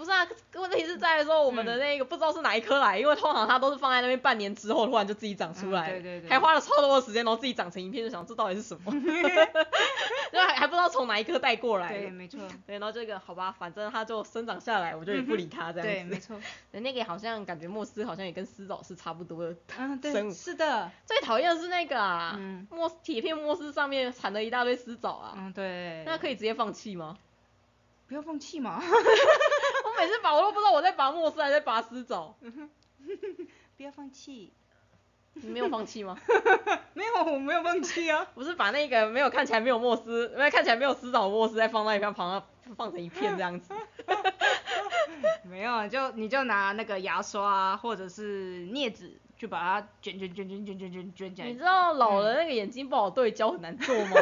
[0.00, 8.90] 不是啊，问题是在说我们的那个不知道是哪一颗来，因为通常它都是放在那边半年之后，突然就自己长出来、嗯对对对还花了超多的时间，然后自己长成一片，就想这到底是什么，
[10.32, 16.14] 就还还不知道从哪一颗带过来对，没错，对，然后这个好吧，反正它就生长下来，我就也不理它这，样子。
[16.14, 16.40] 没错。
[16.72, 19.54] 对，那个好像感觉莫斯好像也跟丝藻是差不多的。
[19.76, 20.90] 嗯，生对，物是的。
[21.04, 26.02] 最讨厌的是那个啊，嗯莫斯铁片莫斯上面产了一大堆丝藻啊，嗯，对。
[26.06, 27.18] 那可以直接放弃吗？
[28.08, 28.82] 不要放弃嘛，我
[30.00, 32.34] 每次拔我都不知道我在拔莫斯还是在拔丝藻，
[33.76, 34.52] 不要放弃。
[35.34, 36.18] 你没有放弃吗？
[36.92, 38.26] 没有，我没有放弃啊。
[38.34, 42.42] 不是把那个没有看起来没有莫斯，没有看起来没有丝藻的莫斯再放到一边旁
[42.76, 43.72] 放成一片这样子。
[45.44, 51.54] 没有，就你就拿那个牙刷啊，或者是镊子，去把它卷卷卷卷卷卷卷卷起来你。
[51.54, 54.16] 知道老人那个眼睛不好对焦很难做吗？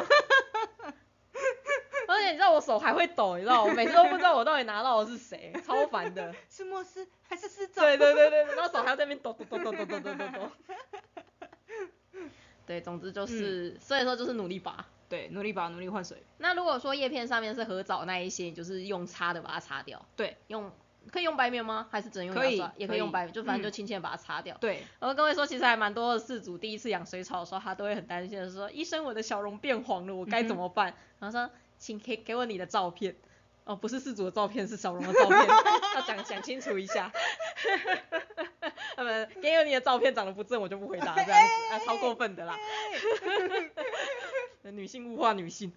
[2.30, 6.34] 你知道我手还会抖，你知道我每次都不知道我到底拿到的是谁， 超烦的。
[6.48, 7.82] 是莫斯还是丝藻？
[7.82, 10.50] 对对对对，然后手还要在那边抖抖抖抖抖抖抖抖抖。
[12.66, 14.84] 对，总之就是，所以说就是努力拔。
[15.08, 16.22] 对，努力拔，努力换水。
[16.36, 20.04] 那如果说叶片上面是合藻那一些，你就是用擦的把它擦掉。
[20.14, 20.70] 对用
[21.10, 21.88] 可以用白棉吗？
[21.90, 22.72] 还是只能用牙刷？
[22.76, 24.54] 也可可以以用白棉，就反正就嗯轻轻的把它擦掉。
[24.60, 30.92] 对，然后各位说，其实还蛮多的饲主第一次养水草的时候，他都会很担心的说，医生我的小绒变黄了，我该怎么办？
[31.18, 33.16] 然后说，请给给我你的照片。
[33.64, 35.38] 哦，不是四组的照片，是小龙的照片，
[35.94, 37.12] 要讲讲清楚一下。
[38.96, 42.56] 他们给我你的照片长得不正，我就不回答这样子， 啊，超过分的啦。
[44.72, 45.70] 女性物化女性，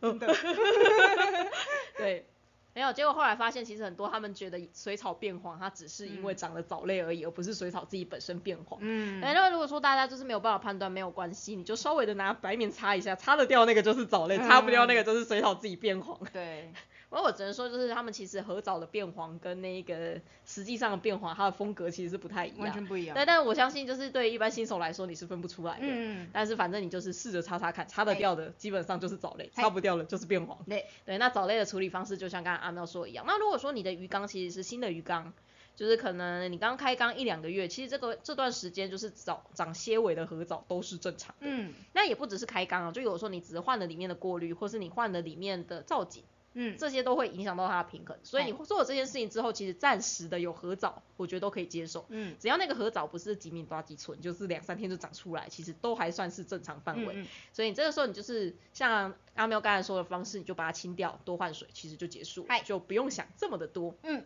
[1.97, 2.25] 对，
[2.73, 8.79] 没有，结果后来发现，其实很多他们觉得水草变黄，它只是因为长了藻类而已，而不是水草自己本身变黄。
[8.81, 16.17] 嗯，哎，那如果说大家就是没有办法判断，没有关系，你就稍微的拿白棉擦一下，擦得掉那个就是藻类，擦不掉那个就是水草自己变黄。
[16.31, 16.71] 对，
[17.11, 22.59] 不过我只能说，就是他们其实合藻的变黄跟那个实际上的变黄，它的风格其实是不太一样。
[22.59, 23.13] 完全不一样。
[23.13, 25.85] 对，但我相信就是对一般新手来说，你是分不出来的。
[25.85, 30.57] 嗯，但是反正你就是试着擦擦看，擦得掉的基本上就是藻类，擦不掉的就是变黄。
[30.69, 33.25] 对，对，那藻类的处理方式就像刚刚阿喵说的一样。
[33.27, 35.33] 那如果说你的鱼缸其实是新的鱼缸，
[35.75, 41.47] 就是可能你刚开缸一两个月，其实这个这段时间就是长长些尾的合藻都是正常的。
[41.47, 48.17] 嗯那也不只是开缸啊，就有时候你只是换了里面的过滤，或是你换了里面的造景，嗯，这些都会影响到它的平衡。
[48.23, 52.05] 所以你做了这件事情之后，其实暂时的有合藻，我觉得都可以接受。
[52.09, 57.13] 嗯只要那个合藻不是几米多几寸，就是两三天就长出来，其实都还算是正常范围。
[57.15, 63.95] 嗯所以你这个时候你就是像阿喵刚才说的方式，你就把它清掉，多换水，其实就结束，就不用想这么的多。
[64.03, 64.25] 嗯，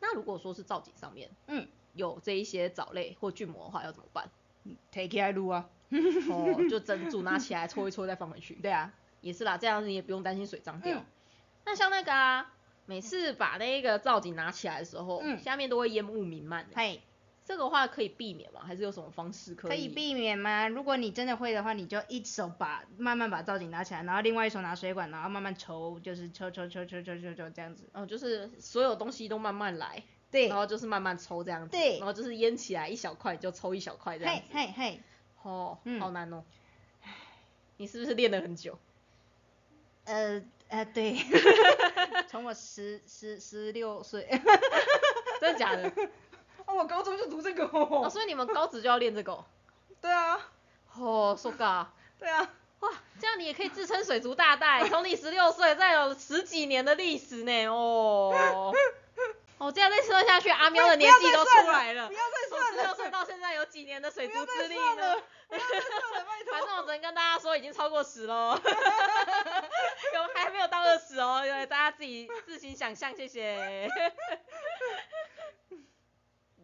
[0.00, 4.28] 那如果说是造景上面，嗯，有这一些藻类或菌膜的话，要怎么办
[4.90, 5.68] ？，take 起来撸啊。
[6.28, 8.54] 哦，就整组拿起来搓一搓再放回去。
[8.60, 10.98] 对啊，也是啦，这样子你也不用担心水脏掉。
[10.98, 11.04] 嗯
[11.66, 12.54] 那像那个啊，
[12.86, 17.02] 每次把那个造景拿起来的时候，嗯下面都会烟雾弥漫、欸，嘿，
[17.44, 18.62] 这个话可以避免吗？
[18.64, 19.70] 还是有什么方式可以？
[19.70, 20.68] 可以避免吗？
[20.68, 27.90] 如果你真的会的话，你就一手把慢慢把造景拿起来，然后另外一手拿水管，然后慢慢抽，就是抽抽抽抽抽抽抽这样子。
[27.92, 34.46] 哦，就是所有东西都慢慢来，对然，后就是慢慢抽这样子，对然后就是腌起来一小块就抽一小块这样嘿子。
[34.52, 35.00] 嘿嘿，
[35.42, 36.44] 哦，嗯好难哦。
[37.78, 38.78] 你是不是练了很久？
[40.04, 41.16] 呃呃对，
[42.28, 44.26] 从我十十十六岁，
[45.40, 45.90] 真的假的？
[46.66, 48.10] 哦，我高中就读这个哦，哦。
[48.10, 49.44] 所以你们高职就要练这个哦？
[50.00, 50.38] 对啊，
[50.96, 51.86] 哦，so god。
[52.18, 52.50] 对啊，
[52.80, 58.72] 哇，这样你也可以自称水族大大欸，从你十六岁，再有十几年的历史呢，哦。
[59.58, 62.12] 哦，这样再说下去，阿喵的年纪都出来了不。
[62.12, 65.16] 要再从算了，十六岁到现在有几年的水族资历呢
[65.48, 65.58] 反。
[66.66, 68.58] 正我只能跟大家说，已经超过十喽，
[70.14, 73.88] 有还没有到二十哦，大家自己自行想象，谢谢。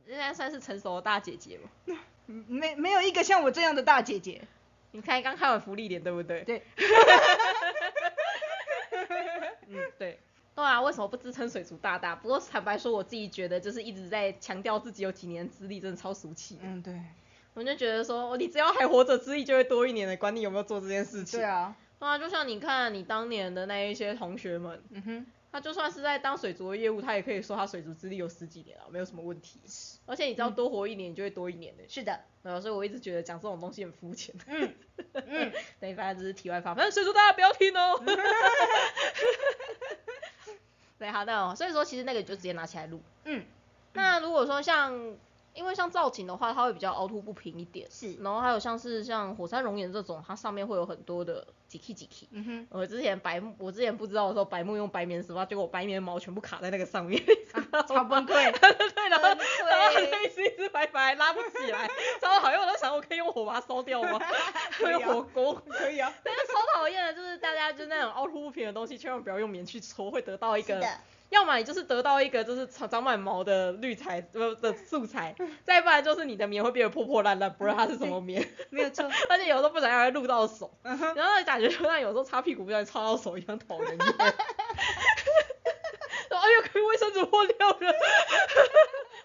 [0.07, 1.97] 现在算是成熟的大姐姐了。
[2.27, 4.43] 没没有一个像我这样的大姐姐。
[4.91, 6.43] 你看刚看完福利脸对不对？
[6.45, 6.63] 对。
[9.69, 10.21] 嗯，对。
[10.55, 12.15] 对啊，为什么不自称水族大大？
[12.15, 16.59] 不过坦白说，我自己觉得就是一直在强调自己有几年资历，真的超俗气。
[16.63, 17.01] 嗯，对。
[17.55, 21.39] 我就觉得说，哦你只要还活着，资历就会多一年的，管你有没有做这件事情。
[21.39, 21.77] 对啊。
[21.99, 25.27] 对啊，就像你看你当年的那一些同学们，嗯哼。
[25.53, 29.61] 他就算是在当水族的业务，他也可以说他水族资历有十几年了，没有什么问题。
[30.07, 31.83] 而且你知道多活一年，你就会多一年的。
[31.87, 32.21] 是的。
[32.43, 34.35] 对啊，所以我一直觉得讲这种东西很肤浅。
[34.47, 34.75] 嗯。
[35.13, 35.53] 嗯。
[35.79, 38.03] 对， 反正只是题外话，反正水族大家不要听哦。
[40.99, 41.55] 对，好的哦。
[41.55, 43.03] 所以说其实那个就直接拿起来录。
[43.27, 43.45] 嗯。
[43.93, 45.15] 那如果说像，
[45.55, 47.87] 因为像造景的话，它会比较凹凸不平一点。
[47.91, 52.29] 是然后还有像是像火山熔岩这种，它上面会有很多的几 K 几 K。
[52.31, 52.67] 嗯哼。
[52.71, 57.23] 我之前白木，我之前不知道的时候，白木用白棉丝袜，结果我白棉毛全部卡在那个上面，
[57.87, 58.33] 超崩溃。
[58.33, 61.89] 对，然后然后那一只一只白白拉不起来，
[62.21, 62.59] 超讨厌。
[62.61, 64.19] 我在想，我可以用火把它烧掉吗？
[64.73, 65.63] 可以火锅。
[65.69, 66.13] 可以啊。
[66.25, 70.81] 但是超讨厌的，就是大家就那种凹凸不平的东西，千万不要用棉去搓，会得到一个，
[71.33, 78.47] 要么你就是得到一个就是长长满毛的绿材呃的素材，再不然就是你的棉会变得破破烂烂，不知道它是什么棉。
[78.69, 79.11] 没有错。
[79.31, 80.71] 而且有时候不小心还会录到手。
[80.83, 83.99] 然后感觉就像有时候擦屁股不小心擦到手一样讨人厌。
[86.29, 87.77] 说哎呦，可以卫生纸破掉了。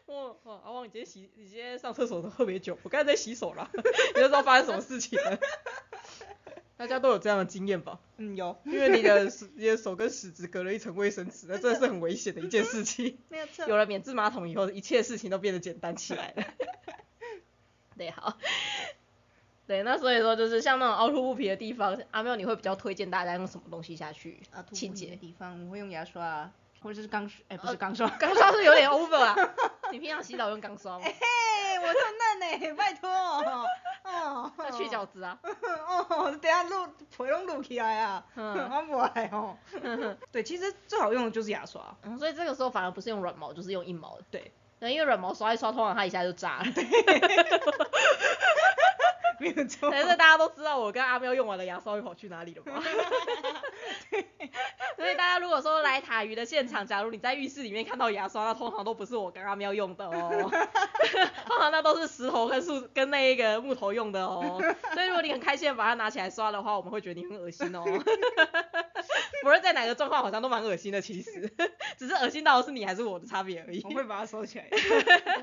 [0.08, 5.38] 哇哇，阿旺，你今天洗，你今天上厕所都特别久，我刚才在洗手啦，你就知道发生什么事情了。
[6.78, 8.00] 大家都有这样的经验吧？
[8.18, 8.56] 嗯，有。
[8.64, 9.26] 因为你的
[9.58, 13.18] 你的手跟屎只隔了一层卫生纸，那真的是很危险的一件事情。
[13.30, 13.68] 没有错。
[13.68, 16.44] 有了免治马桶以后，一切事情都变得简单起来了。
[17.98, 18.38] 对，好。
[19.66, 24.40] 对，那所以说就是像那种凹凸不平的地方，阿妙你会比较推荐大家用什么东西下去
[24.72, 25.16] 清不平的？
[25.18, 28.08] 地方我会用牙刷啊，或者是钢刷，哎，不是钢刷。
[28.12, 29.36] 钢刷是有点 over 啊。
[29.92, 31.04] 你平常洗澡用钢刷吗？
[31.04, 33.10] 嘿，我这么嫩呢，拜托。
[34.44, 34.52] 哦。
[34.60, 35.38] 要去角质啊。
[36.10, 38.24] 哦，等下录皮拢录起来啊。
[38.36, 39.58] 嗯我不爱哦。
[40.32, 41.82] 对，其实最好用的就是牙刷。
[42.04, 44.24] 嗯，所以这个时候反而不是用软毛，就是用硬毛的。
[44.32, 44.52] 对。
[44.80, 46.66] 对，因为软毛刷一刷，通常它一下就炸了。
[49.42, 49.90] 没有错。
[49.92, 52.82] 但是大家都知道我跟阿喵用完的牙刷会跑去哪里了吧？
[54.96, 60.50] 所以大家如果说来塔鱼的现场，假如你在浴室里面看到牙刷，那通常都不是我跟阿喵用的哦，
[61.46, 64.60] 通常那都是石头跟树跟那一个木头用的哦。
[64.94, 67.84] 所以如果你很开心的把它拿起来刷的话，我们会觉得你很恶心哦。
[69.44, 71.54] 不论在哪个状况，好像都蛮恶心的，其实
[71.98, 73.82] 只是恶心到的是你还是我的差别而已。
[73.84, 74.68] 我会把它收起来，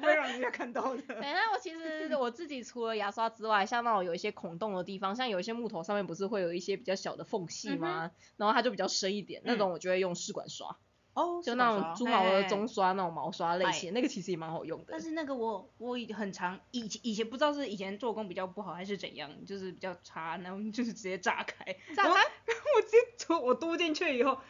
[0.01, 1.03] 不会让人家看到的。
[1.03, 8.11] 对，那我其实我自己除了牙刷之外，像那种有一些孔洞的地方，像有一些木头上面不是会有一些比较小的缝隙吗？
[8.37, 10.77] 然后它就比较深一点，那种我就会用试管刷，
[11.13, 12.69] 哦，就那种猪毛的中中。
[12.69, 15.01] 刷那种毛刷类型，那个其实也蛮好用的但。
[15.01, 24.41] 是那个我我以很长以前以前不知道是以前做工比较不好还是怎样，就是比较差，然后 就是直接炸开，炸开然后我直接戳我嘟进去以后，啊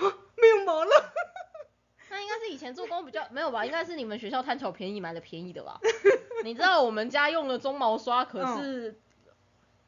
[0.40, 1.12] 没有毛了，
[2.10, 3.64] 那应该是以前做工比较没有吧？
[3.66, 5.80] 应该是你们学校贪小便宜买的便宜的吧？
[6.44, 8.98] 你知道我们家用的鬃毛刷可是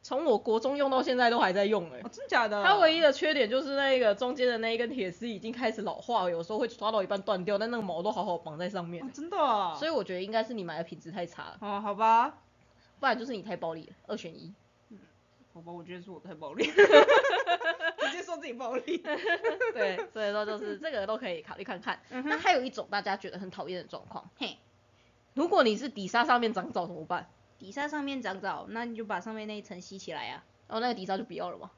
[0.03, 2.63] 从我国中用到现在都还在用哎、哦真假的？
[2.65, 9.09] 它唯一的缺点就是那个中间的那一根铁丝已经开始老化，有时候会刷到一半断掉，但那个毛都好好绑在上面哦。
[9.15, 12.39] 真的啊，所以我觉得应该是你买的品质太差了，哦好吧，
[13.01, 14.53] 不然就是你太暴力了，二选一。
[15.55, 16.65] 好吧，我觉得是我太暴力，
[18.33, 18.99] 说自己暴力。
[19.75, 22.01] 对，所以说就是这个都可以考虑看看。
[22.11, 24.59] 嗯那还有一种大家觉得很讨厌的状况，嘿，
[25.35, 27.29] 如果你是底沙上面长藻怎么办？
[27.59, 31.71] 底沙上面长藻，那你就把上面那一层吸起来啊，哦，那个底沙就不要了嘛。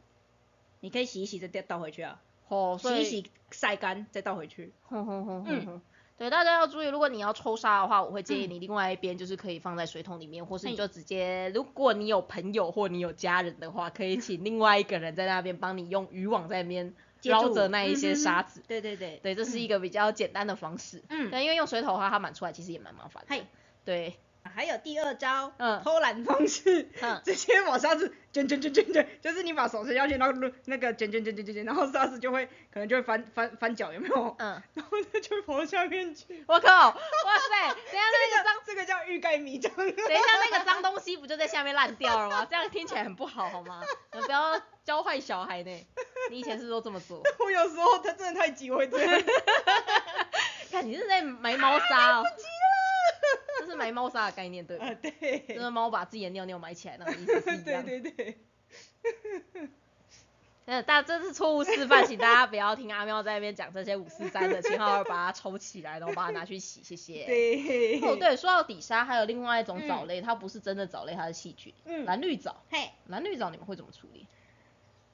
[0.81, 4.73] 你可以洗一洗再倒倒回去啊，哦，所以洗一洗晒干再倒回去。
[4.83, 5.83] 哼哼哼哼嗯哼。
[6.17, 16.95] 对，大家要注意，如果你要抽沙的话，我会建议你另外一边就是可以放在水桶里面，或是你就直接，如果你有朋友或你有家人的话，可以请另外一个人在那边帮你用渔网在那边
[17.25, 18.63] 捞着那一些沙子。
[18.69, 21.03] 对对对，对，这是一个比较简单的方式。
[21.09, 21.31] 嗯。
[21.31, 23.35] 对，因为用水桶的话，它满出来其实也蛮麻烦的。
[23.35, 23.45] 嘿，
[23.85, 24.15] 对，
[24.53, 34.35] 还有第二招，嗯偷懒方式，嗯 直接把沙子卷卷卷卷卷，就是你把手伸下去，然后那个卷卷卷卷卷卷，然后沙子就会可能就会翻翻翻脚，有没有？
[34.39, 36.45] 嗯， 然后它就会跑到下面去。
[36.47, 39.73] 我靠，哇塞，等一下那个脏，这个叫欲盖弥彰。
[39.75, 42.47] 等一下那个脏东西 不就在下面烂掉了吗？
[42.49, 43.83] 这样听起来很不好，好吗？
[44.13, 45.87] 你不要教坏小孩呢。
[46.31, 47.21] 你以前是不是都这么做？
[47.45, 49.23] 我有时候他真的太急，我会这样。
[50.71, 52.25] 看你是在埋猫砂哦，
[53.65, 54.87] 这是埋猫砂的概念对吧？
[54.87, 54.95] 啊，
[55.49, 55.55] 就。
[55.61, 58.01] 是猫把自己的尿尿埋起来那个意思是一对 样的。
[58.01, 58.39] 对对。
[60.67, 67.27] 嗯，大这是错误示范，请大家不要听阿喵在那边讲这些五四三的，请好好把它抽起来，然后把它拿去洗，谢谢。
[67.27, 68.01] 对。
[68.01, 71.73] 哦，对，说到底沙，还有另外一种藻类，它不是真的藻类，它是细菌。
[71.85, 74.27] 嗯蓝绿藻，嘿，蓝绿藻你们会怎么处理？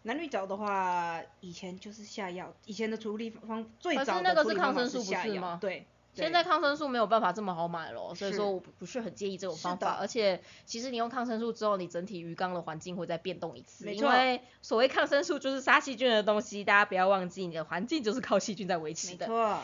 [0.05, 5.85] 蓝绿藻的话，以前就是下药，以前的处理方最早的那个是处理方法抗生素不下药是吗对。
[6.15, 9.97] 对现在抗生素没有办法这么好买了，所以说我不不是很介意这种方法。
[10.01, 19.27] 而且其实你用抗生素之后，你整体鱼缸的环境会再变动一次，因为所谓抗生素就是杀细菌的东西，大家不要忘记，你的环境就是靠细菌在维持的。
[19.27, 19.59] 没错。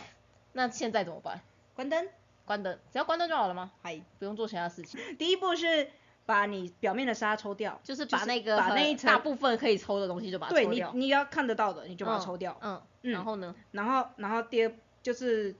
[0.53, 1.41] 那现在怎么办？
[1.75, 2.09] 关灯。
[2.47, 3.73] 关灯，只要关灯就好了吗？
[3.83, 5.91] 还，不用做其他事情，第一步是
[6.27, 10.93] 把你表面的沙抽掉，就是把那个把那一层大部分可以抽的东西就把它抽掉。
[10.95, 12.57] 你要看得到的，你就把它嗯抽掉。
[12.63, 13.53] 嗯，嗯然后呢？
[13.73, 14.73] 然后然后第二
[15.03, 15.57] 就是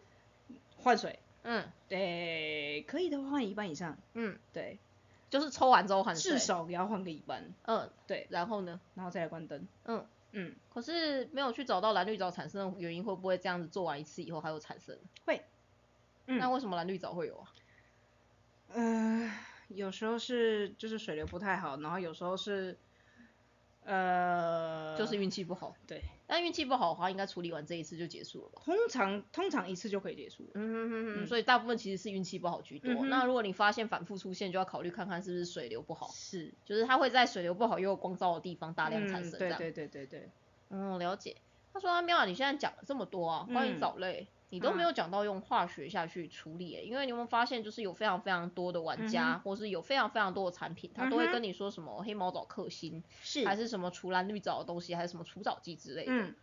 [0.87, 4.79] 换水，嗯对，可以的话换一半以上，嗯，对，
[5.29, 6.31] 就是抽完之后换水。
[6.31, 8.81] 至少也要换个一半，嗯，对，然后呢？
[8.95, 9.67] 然后再来关灯。
[9.87, 14.97] 嗯，嗯，可是没有去找到蓝绿藻产生的原因，会不会这样子做完一次以后还有产生？
[15.25, 15.43] 会。
[16.29, 17.53] 嗯那为什么蓝绿藻会有啊？
[18.69, 19.33] 呃，
[19.67, 22.79] 有时候是就是水流不太好，然后有时候是
[23.85, 25.75] 呃，就是运气不好。
[25.89, 28.63] 对，但运气不好的话，应该处理完这一次就结束了吧？
[28.65, 30.51] 通常通常一次就可以结束了。
[30.55, 32.91] 嗯哼哼哼，嗯所以大部分其实是运气不好居多。
[32.93, 40.31] 嗯那如果你发现反复出现，就要考虑看看是不是水流不好，是，就是它会在水流不好又有光照的地方大量产生对对对对对。
[40.71, 41.37] 嗯，了解。
[41.73, 53.45] 他说阿喵啊，你现在讲了这么多啊，关于嗯藻类，你都没有讲到用化学下去处理、欸，因为你有没有发现，就是有非常非常多的玩家，嗯或是有非常非常多的产品，他都会跟你说什么黑毛藻克星，是。
[53.45, 56.13] 还是什么除蓝绿藻的东西，还是什么除藻剂之类的。
[56.13, 56.35] 嗯。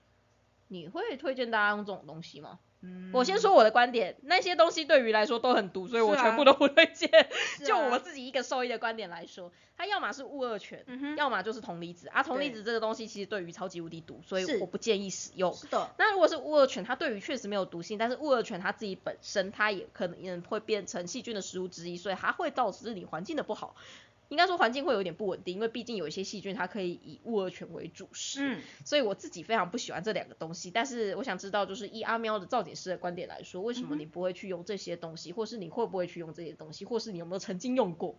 [0.68, 2.60] 你会推荐大家用这种东西吗？
[2.84, 7.10] 嗯我先说我的观点，那些东西对鱼来说都很毒，所以我全部都不推荐。
[7.10, 7.28] 啊
[7.66, 12.24] 就我自己一个兽医的观点来说，它要么是戊二醛，嗯要么就是铜离子啊。
[12.24, 15.54] 铜离子这个东西其实对鱼超级无敌毒，所以我不建议使用。
[15.54, 23.76] 是的，那如果是戊二醛，它对鱼确实没有毒性，但是戊二醛它自己本身它也可能会变成细菌的食物之一，所以它会导致你环境的不好。
[24.34, 30.72] 应该说环境会有点不稳定，因为毕竟有一些细菌它可以以物而全为主食，嗯所以我自己非常不喜欢这两个东西。
[30.72, 38.16] 但是我想知道，就是以阿喵的造景师的观点来说，为什么你不会去用这些东西，或是你会不会去用这些东西，或是你有没有曾经用过？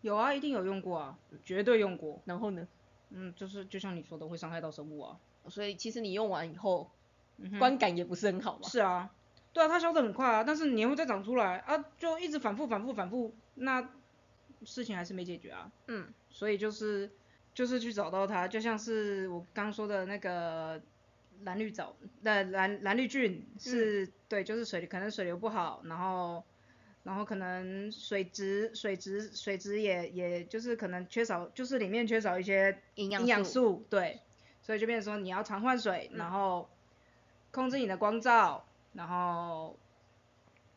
[0.00, 2.20] 有啊，一定有用过啊，绝对用过。
[2.24, 2.66] 然后呢？
[3.10, 5.16] 嗯，就是就像你说的，会伤害到生物啊。
[5.48, 6.90] 所以其实你用完以后，
[7.38, 8.68] 嗯观感也不是很好嘛。
[8.68, 9.10] 是啊，
[9.52, 13.88] 对啊，它消得很快啊，但是年会再长出来啊，就一直反复反复反复，那
[14.64, 15.70] 事情还是没解决啊。
[15.88, 17.10] 嗯，所以就是
[17.54, 20.80] 就是去找到它，就像是我刚说的那个
[21.42, 26.42] 蓝绿藻，呃蓝蓝绿菌是、对，就是水可能水流不好，然后
[27.02, 34.20] 然后可能水质水质水质也也就是可能缺少，就是里面缺少一些营养营养素素，对，
[34.62, 36.18] 所以就变成说你要常换水，嗯。
[36.18, 36.68] 然后
[37.50, 39.78] 控制你的光照，然后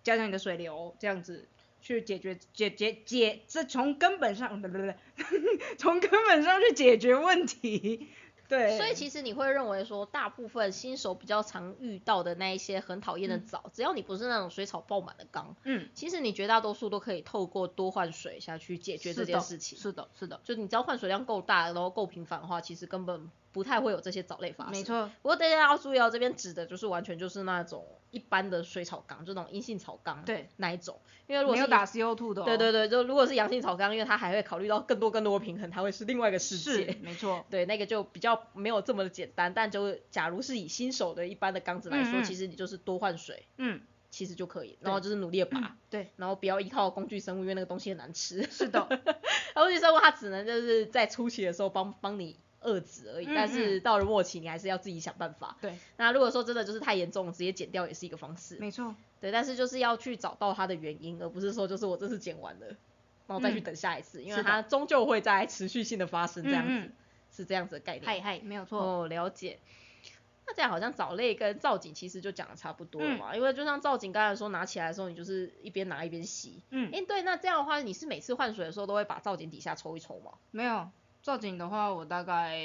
[0.04, 1.48] 加强你的水流，这样子
[1.88, 4.94] 去解决解解解，这从根本上不不不，
[5.78, 8.10] 从根本上去解决问题。
[8.50, 19.78] 对，所以其实你会认为说，大部分新手比较常遇到的那一些很讨厌的藻，只要你不是那种水草爆满的缸，嗯，其实你绝大多数都可以透过多换水下去解决这件事情。
[19.78, 24.72] 是的，是的，就你只要换水量够大，然后够频繁的话，其实根本不太会有这些藻类发生。
[24.74, 24.84] 没。
[24.84, 31.00] 错，不过大家要注意哦，这边指的就是完全就是那种一般的水草缸，就那种阴性草缸，对，那一种。
[31.26, 36.92] 因为如果是没有打 CO2 的、哦，对对对，就如果是阳性草缸，因为它还会考虑到更多更多的平衡，它会是另外一个世界。
[36.94, 48.44] 是没错，对，那个就比较没有这么的简单，但就假如是以新手的一般的缸子来说，嗯嗯其实你就是多换水，嗯，其实就可以，然后就是努力的拔，对，然后不要依靠工具生物，因为那个东西很难吃。
[48.50, 48.88] 是的，
[49.54, 55.58] 工具生物它只能就是在初期的时候帮帮你遏制而已，嗯但是到了末期你还是要自己想办法。
[55.62, 58.58] 对，那如果说真的就是太严重，直接剪掉也是一个方式。
[58.60, 62.68] 没错，对，但是就是要去找到它的原因，而不是说就是我这次剪完了，
[63.28, 66.92] 然后再去嗯等下一次，因为它终究会在持续性的发生这样子，
[67.32, 68.06] 是这样子的概念。
[68.06, 69.60] 嗨嗨，没有错，哦，了解。
[70.50, 76.64] 那这样好像藻类跟造景其实就讲的差不多了嗯嘛，因为就像造景刚才说拿起来的时候，你就是一边拿一边洗。
[76.70, 80.32] 嗯，诶，对，那这样的话，你是每次换水的时候都会把造景底下抽一抽吗？
[80.52, 80.90] 没有
[81.28, 82.58] 造景的话，我大概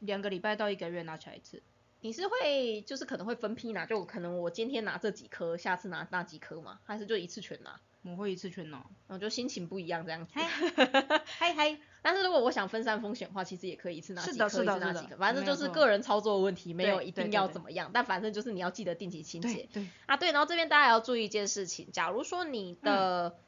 [0.00, 1.62] 两个礼拜到一个月拿起来一次。
[2.00, 6.80] 你是会就是可能会分批拿，就可能我今天拿这几颗，下次拿那几颗吗？
[6.84, 7.78] 还是就一次全拿？
[8.02, 8.78] 我会一次全拿。
[9.06, 10.32] 然后就心情不一样这样子。
[10.34, 20.16] 嗨 嗨，但是如果我想分散风险的话，其实也可以一次拿是几颗，一次拿几颗，反正就是个人操作的问题，没有一定要怎么样，但反正就是你要记得定期清洁对对，啊。
[20.16, 23.38] 对，然后这边大家要注意一件事情，假如说你嗯的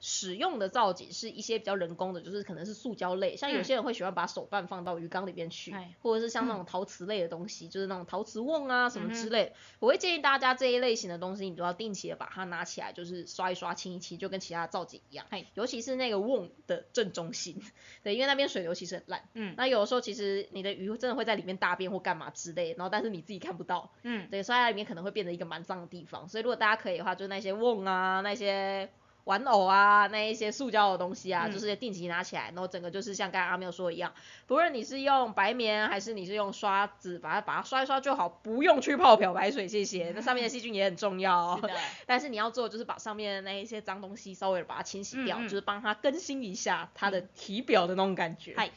[0.00, 15.44] 使用的造景是一些比较人工的，就是可能是塑胶类，像有嗯些人会喜欢把手办放到鱼缸里面去哎，或者是像那种陶瓷类的东西，就是那种陶瓷瓮啊什么之类的，我会建议大家这一类型的东西，你都要定期的把它拿起来，就是刷一刷、清一清，就跟其他的造景一样嗨。
[15.54, 17.62] 尤其是那个瓮的正中心，
[18.02, 19.28] 对，因为那边水流其实很烂。
[19.34, 26.28] 嗯那有的时候其实你的鱼真的会在里面大便或干嘛之类，然后但是你自己看不到，嗯，对，所以它里面可能会变成一个蛮脏的地方。
[26.28, 28.88] 所以如果大家可以的话，就是那些瓮啊、那些
[29.30, 34.12] 玩偶啊、那一些塑胶的东西啊，嗯就是定期拿起来，然后整个就是像刚才阿妙说的一样，
[34.48, 40.10] 不论你是用白棉还是你是用刷子把它把它刷一刷就好，不用去泡漂白水，谢谢。
[40.16, 41.60] 那上面的细菌也很重要哦。
[41.62, 41.70] 是，
[42.06, 48.54] 但是你要做的就是把上面的那一些脏东西稍微把它清洗掉，嗯嗯就是帮它更新一下它的体表的那种感觉。
[48.56, 48.68] 嗨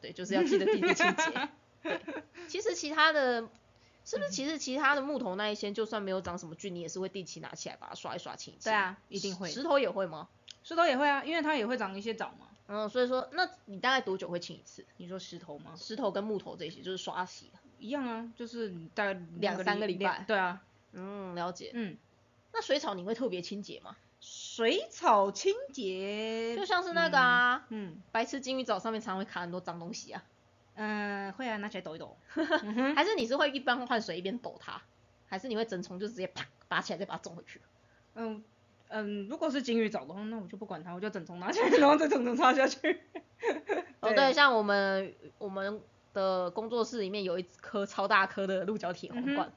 [0.00, 1.48] 对，就是要记得定期清洁。
[1.84, 2.00] 对，
[2.48, 3.46] 其实其他的，
[4.04, 8.64] 是不是其实其他的木头那一些，就算没有长什么菌，你也是会定期拿起来把它刷一刷清一清。
[8.64, 9.50] 对啊，一定会。
[9.50, 10.28] 石头也会吗？
[10.62, 12.48] 石头也会啊，因为它也会长一些藻嘛。
[12.66, 14.84] 嗯，所以说，那你大概多久会清一次？
[14.96, 15.72] 你说石头吗？
[15.76, 17.50] 石头跟木头这些就是刷洗。
[17.78, 21.70] 一样啊，就是你大概两三个礼拜对啊，嗯，了解。
[21.74, 21.96] 嗯，
[22.52, 23.96] 那水草你会特别清洁吗？
[24.20, 30.22] 水草清洁就像是那个啊，嗯白痴金鱼藻上面常会卡很多脏东西啊。
[30.74, 32.16] 嗯、呃会啊，拿起来抖一抖。
[32.94, 34.80] 还是你是会一边换水一边抖它，
[35.26, 37.60] 还是你会整虫就直接啪拔起来再把它种回去？
[38.14, 38.42] 嗯
[38.88, 43.00] 嗯，如果是金鱼藻的话，那我就不管它，我就整虫拿起来，然后再整虫插下去。
[44.00, 45.80] 哦， 对，像我们我们
[46.12, 49.52] 的工作室里面有一颗超大颗的鹿角铁皇冠，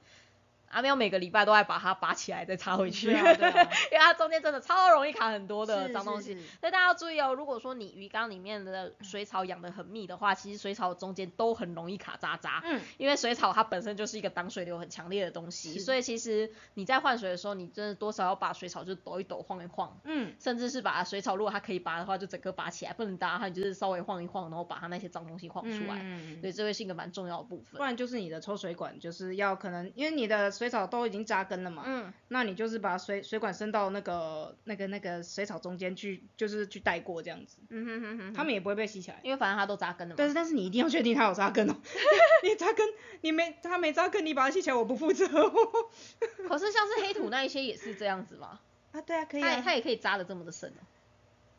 [0.70, 6.34] 阿喵每个礼拜都爱把它拔起来再插回去， 因为它中间真的超容易卡很多的脏东西。
[6.59, 12.61] 所以大家要注意哦，如果说你鱼缸里面的水草养得很密的话，其实水草中间都很容易卡渣渣。
[12.65, 25.99] 嗯，因为水草它本身就是一个挡水流很强烈的东西，所以其实你在换水的时候，你真的多少要把水草就抖一抖、晃一晃，嗯，甚至是把水草如果它可以拔的话，就整个拔起来；不能拔的话，你就是稍微晃一晃，然后把它那些脏东西晃出来。
[26.03, 27.78] 嗯对，这会是一个蛮重要的部分。
[27.78, 39.20] 不然就是你的抽水管，就是要可能因为你的水草都已经扎根了嘛，嗯，那你就是把水水管伸到那个那个那个水草中间去，就是去带过这样子，嗯哼哼哼，它们也不会被吸起来。
[39.24, 40.16] 因为反正它都扎根了嘛。
[40.18, 41.76] 但是但是你一定要确定它有扎根哦
[42.43, 42.88] 你扎根
[43.22, 45.62] 你没它没扎根，你把它吸起来我不负责哦。
[46.47, 48.60] 可是像是黑土那一些也是这样子嘛，
[48.91, 49.62] 啊，对啊，可以它。
[49.62, 50.82] 它也可以扎的这么的深哦。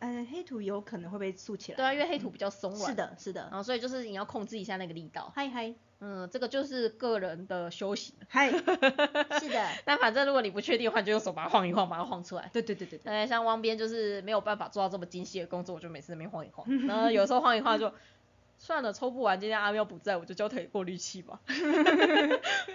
[0.00, 1.76] 呃，黑土有可能会被竖起来。
[1.76, 2.90] 对啊，因为黑土比较松软。
[2.90, 2.94] 是。
[2.94, 3.52] 的，是的然。
[3.52, 5.32] 后所以就是你要控制一下那个力道。
[5.34, 8.14] 嗨嗨嗯，这个就是个人的修行。
[8.28, 8.50] 嗨，
[9.40, 9.68] 是的。
[9.84, 12.48] 但反正如果你不确定的话，你就用手把它晃一晃，把它晃出来。
[12.52, 13.12] 对对对对对。
[13.12, 17.92] 呃，像汪边就是没有办法做到这么精细的工作，我就每次在那边晃一晃， 然后有时候晃一晃就
[18.58, 21.40] 算了，抽不完，今天阿喵不在，我就交腿过滤器吧。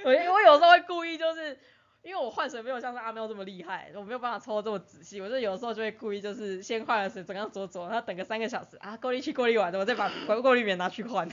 [0.03, 1.57] 我我有时候会故意就是。
[2.03, 11.25] 因为我换水没有像是阿喵这么厉害，我没有办法抽的这么仔细，我就有时候就会故意就是先换了水，整个走走，然后等个三个小时啊，过滤器过滤完了，我再把过 过滤棉拿去换。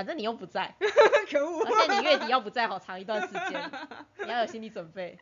[0.00, 0.74] 反正你又不在，
[1.30, 1.62] 可恶。
[1.62, 3.70] 而且你月底要不在好长一段时间，
[4.24, 5.18] 你要有心理准备。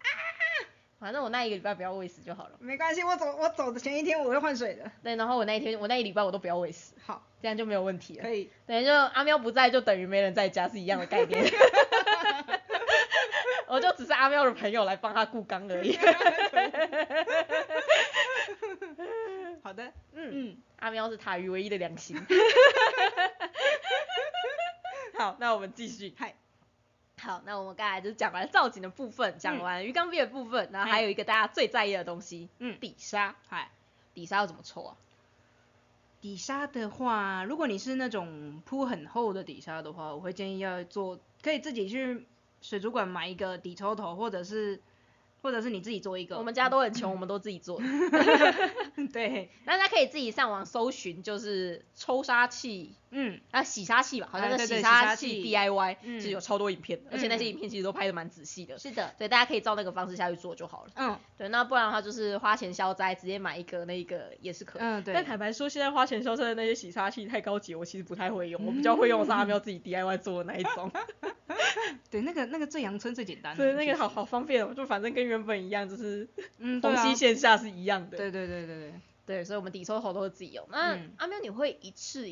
[1.00, 2.52] 反正我那一个礼拜不要喂食就好了。
[2.60, 4.88] 没关系，我走我走的前一天我会换水的。
[5.02, 8.22] 对，然后我那一天我那一礼拜我都不要喂食，好，这样就没有问题了。
[8.22, 8.48] 可以。
[8.64, 11.44] 等于就阿喵不在，就等于没人在家是一样的概念。
[13.66, 15.98] 我就只是阿喵的朋友来帮他顾缸而已。
[19.60, 19.82] 好的。
[20.12, 20.56] 嗯，嗯。
[20.78, 22.16] 阿喵是塔鱼唯一的良心。
[25.18, 26.14] 好，那我们继续。
[26.16, 26.34] 嗨。
[27.20, 33.34] 好，那我们刚才就是讲完造景的部分，讲完鱼缸壁的部分，然后还有一个大家最在意的东西，嗯底沙。
[33.48, 33.72] 嗨。
[34.14, 34.96] 底沙要怎么抽啊？
[36.20, 42.26] 底沙的话，如果你是那种铺很厚的底沙的话，我会建议要做，可以自己去
[42.62, 44.80] 水族馆买一个底抽头，或者是，
[45.42, 46.36] 或者是你自己做一个。
[46.36, 47.84] 我们家都很穷， 我们都自己做的。
[49.12, 60.90] 对， 大家可以自己上网搜寻，就是抽沙器嗯，啊洗沙器吧，好像是洗洗沙沙器器 DIY，嗯其实有超多影片的，而且那些嗯影片其实都拍的蛮仔细的，是的，对，大家可以照那个方式下去做就好了。
[60.96, 64.82] 嗯对，那不然的话就是花钱消灾，直接买一个那个也是可以。
[64.82, 70.90] 嗯对但坦白说，现在花钱消灾的那些洗沙器太高级，我其实不太会用，我比较会用的是阿喵自己 DIY 做的那一种。
[72.10, 76.28] 对，那个那个最阳春最简单的，对，那个好，好方便哦，就反正跟原本一样，就是
[76.58, 78.16] 嗯， 东西线下是一样的。
[78.16, 78.92] 对对对对对，
[79.26, 80.66] 对，所以我们底抽头都是自己用。
[80.70, 82.28] 那、嗯阿喵，你会一次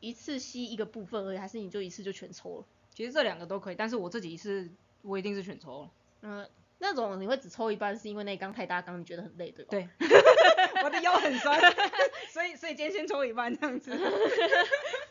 [0.00, 2.64] 一次吸一个部分而已，还是你就一次就全抽了？
[2.94, 4.68] 其实这两个都可以，但是我自己是，
[5.02, 5.90] 我一定是全抽了。
[6.22, 9.70] 嗯，那种你会只抽一半，是因为那缸太大缸，你觉得很累，对吧？
[9.70, 9.88] 对，
[10.84, 11.60] 我的腰很酸，
[12.32, 13.90] 所以所以今天先抽一半这样子。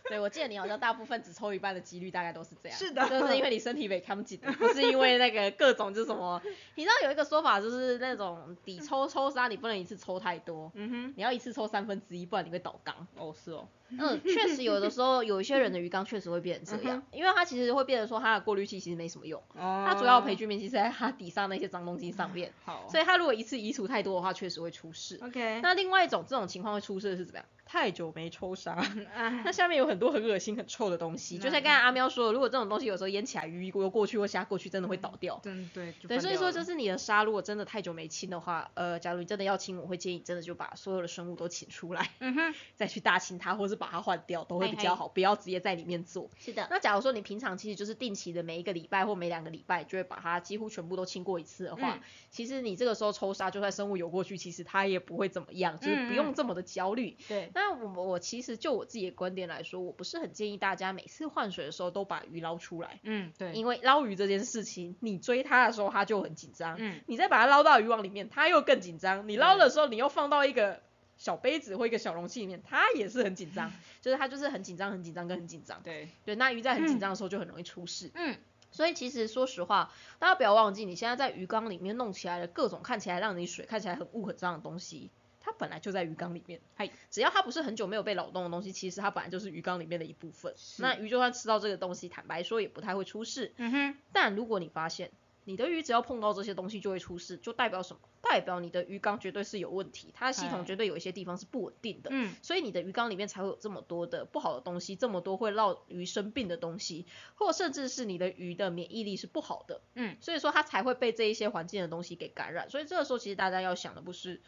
[0.10, 2.78] 对，我记得你好像大部分只抽一半的几率大概都是这样。
[2.78, 6.41] 是的就是因为你身体被扛紧的，不是因为那个各种就是什么，
[6.76, 13.08] 你知道有一个说法就是那种底抽抽沙你不能一次抽太多，嗯哼你要一次抽三分之一，不然你会倒缸。
[13.16, 25.20] 哦是哦，嗯，确实有的时候有一些人的鱼缸确实会变成这样，因为它其实会变成说它的过滤器其实没什么用，哦，它主要培菌面积是在它底上那些脏东西上面，好，所以它如果一次移除太多的话，确实会出事。
[25.24, 27.45] OK，那另外一种这种情况会出事的是怎么样？
[27.76, 35.38] 太久没抽沙，啊那下面有很多很恶心、很臭的东西，就像刚才阿喵说的，如果这种东西有时候淹起来，鱼游过去或虾过去，真的会倒掉。
[35.44, 46.30] 真对，就对，翻掉了所以说就是你的沙如果真的太久没清的话，呃，假如你真的要清，我会建议真的就把所有的生物都请出来，嗯哼，再去大清它，或是把它换掉，都会比嘿嘿较好，不要直接在里面做。
[46.40, 52.00] 是的，那假如说你平常其实就是定期的每一个礼拜或每两个礼拜就会把它几乎全部都清过一次的话，嗯
[52.32, 57.18] 其实你这个时候抽沙，就算生物游过去，其实它也不会怎么样，就是不用这么的焦虑。
[57.28, 67.01] 对，那我我其实就我自己的观点来说，我不是很建议大家每次换水的时候都把鱼捞出来，嗯对，因为捞鱼这件事情，你追它的时候它就很紧张，嗯。
[67.07, 70.82] 你再把它捞到渔网里面，它又更紧张，你捞的时候你又放到一个
[71.18, 75.82] 小杯子或一个小容器里面，它也是很紧张， 就是它就是很紧张、很紧张跟很紧张。
[75.84, 78.11] 对，对，那鱼在很紧张的时候就很容易出事。
[78.16, 78.36] 嗯。
[78.72, 79.89] 所以其实说实话，
[80.20, 85.25] 大家不要忘记，你现在在鱼缸里面弄起来的各种看起来让你水看起来很雾很脏的东西，它
[85.58, 86.60] 本来就在鱼缸里面。
[86.76, 90.53] 嗨，只要它不是很久没有被扰动的东西，其实它本来就是鱼缸里面的一部分。
[90.78, 93.53] 那鱼就算吃到这个东西，坦白说也不太会出事。
[93.58, 95.12] 嗯哼，但如果你发现
[95.43, 97.99] 你的鱼只要碰到这些东西就会出事，就代表什么？
[98.28, 102.10] 代表你的鱼缸绝对是有问题，它的系统哎绝对有一些地方是不稳定的。
[102.12, 112.68] 嗯所以你的鱼缸里面才会有这么多的不好的东西，这么多会让鱼生病的东西，或甚至是你的鱼的免疫力是不好的，嗯，所以说它才会被这一些环境的东西给感染。
[112.68, 114.41] 所以这个时候其实大家要想的不是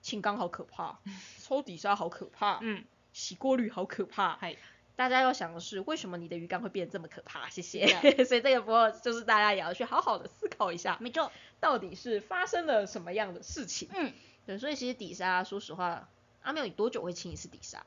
[0.00, 0.98] 清缸好可怕，
[1.42, 4.56] 抽底沙好可怕，嗯，洗过滤好可怕，嗨，
[4.96, 7.48] 大家要想的是为什么你的鱼缸会变得这么可怕？
[7.48, 7.86] 谢谢。
[7.86, 11.30] 是 所以这个不过就是大家也要去好好的思考一下，没错，
[11.60, 13.88] 到底是发生了什么样的事情。
[13.94, 14.12] 嗯，
[14.46, 16.08] 对，所以其实底沙，说实话，
[16.42, 17.84] 阿妙你多久会清一次底沙？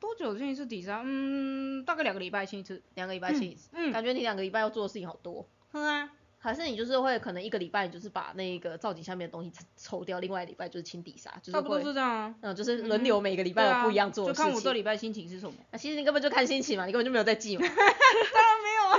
[0.00, 1.02] 多久清一次底沙？
[1.04, 2.82] 嗯，大概两个礼拜清一次。
[2.94, 5.46] 两个礼拜清一次，嗯，感觉你两个礼拜要做的事情好多。
[5.70, 6.10] 哼啊，
[6.44, 12.34] 还是你就是会可能一个礼拜你就是把那个造景下面的东西抽掉，另外一个礼拜就是清底沙，就是差不多会是这样啊。
[12.40, 14.50] 嗯，就是轮流每个礼拜有不一样做的就事情。
[14.50, 15.54] 看我这礼拜心情是什么。
[15.70, 17.64] 啊，其实你根本就看心情嘛，你根本就没有在记嘛。
[17.64, 17.86] 当然
[18.60, 18.98] 没有啊。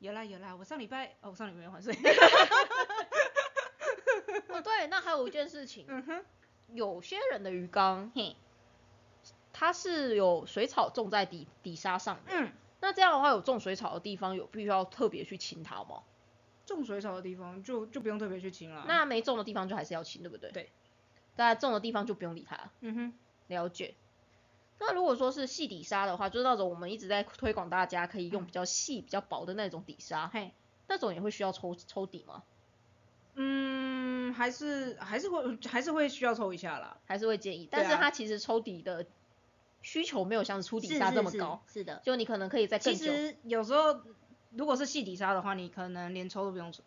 [0.00, 1.92] 有啦有啦，我上礼拜哦，我上礼拜没有还税。
[4.48, 6.22] 哦，对，那还有一件事情， 嗯哼，
[6.74, 8.36] 有些人的鱼缸嘿，
[9.54, 16.02] 它是有水草种在底底沙上的，嗯，那这样的话有种水草的地方有必须要特别去清它吗？
[16.66, 18.84] 种水草的地方就就不用特别去清了。
[18.88, 20.50] 那没种的地方就还是要清，对不对？
[20.50, 20.70] 对。
[21.36, 23.14] 大家种的地方就不用理它，嗯哼，
[23.48, 23.94] 了解。
[24.78, 30.52] 那如果说是细底沙的话，就是那种我们一直在推广大家可以用比较细、比较薄的那种底沙，嘿，
[30.88, 32.42] 那种也会需要抽抽底吗？
[33.34, 36.96] 嗯，还是还是会还是会需要抽一下啦。
[37.04, 37.68] 还是会建议？
[37.70, 39.06] 但是它其实抽底的
[39.86, 42.02] 需求没有像是出底沙这么高，是的。
[42.04, 42.98] 就你可能可以在更久。
[42.98, 44.00] 其实有时候
[44.50, 46.82] 如果是细底沙的话，你可能连抽都不用抽。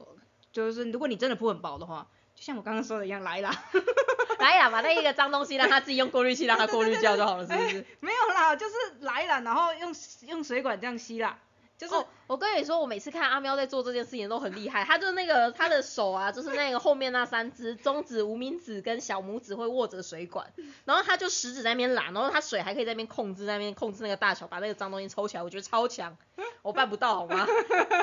[0.52, 3.56] 就是如果你真的铺很薄的话，就像我刚刚说的一样，来啦。
[4.38, 7.86] 来啦，把那一个脏东西让它自己用过滤器让它过滤掉就好了，是不是？
[8.02, 9.95] 没有啦，就是来啦，然后用
[10.28, 11.39] 用水管这样吸啦。
[11.78, 20.53] 就是、哦，我跟你说，我每次看阿喵在做这件事情都很厉害，他就那个他的手啊，就是那个后面那三只中指、无名指跟小拇指会握着水管，
[20.86, 26.15] 然后他就食指在那边拉，然后他水还可以在那边控制，在那边控制那个大小，把那个脏东西抽起来，我觉得超强，
[26.61, 27.47] 我办不到好吗？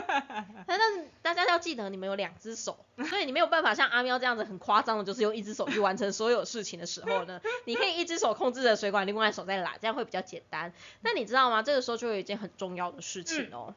[0.66, 10.72] 但但是大家要记得，你们有两只手，所以你没有办法像阿喵这样子很夸张的，就是用一只手去完成所有事情的时候呢，你可以一只手控制着水管，另外一手在拉，这样会比较简单。
[11.02, 11.62] 那你知道吗？
[11.62, 13.72] 这个时候就有一件很重要的事情哦。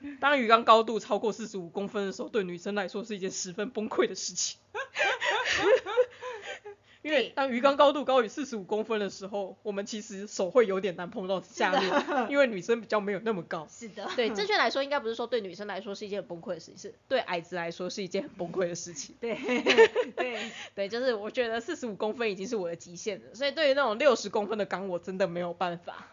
[0.20, 4.58] 当鱼缸高度超过四十五公分的时候，对女生来说是一件十分崩溃的事情。
[7.02, 13.64] 因为当鱼缸高度高于四十五公分的时候，我们其实手会有点难碰到下面，因为女生比较没有那么高。
[13.70, 19.14] 是的，对，正确来说应该不是说对女生来说是一件很崩溃的事情，是对矮子来说是一件很崩溃的事情。
[19.20, 19.36] 对
[20.16, 26.08] 对对，就是我觉得四十五公分已经是我的极限了，所以对于那种六十公分的缸，我真的没有办法。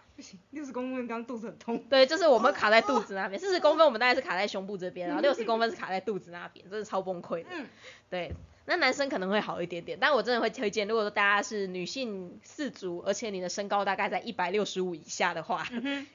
[0.52, 1.78] 六十公分刚肚子很痛。
[1.90, 7.50] 对，就是我们卡在肚子那边，四十公分我们大概是卡在胸部这边，然后六十公分是卡在肚子那边，真的超崩溃的。
[7.52, 7.68] 嗯，
[8.10, 8.34] 对，
[8.66, 15.68] 那男生可能会好一点点，但我真的会推荐，如果说大家是女性四足，而且你的身高大概在一百六十五以下的话，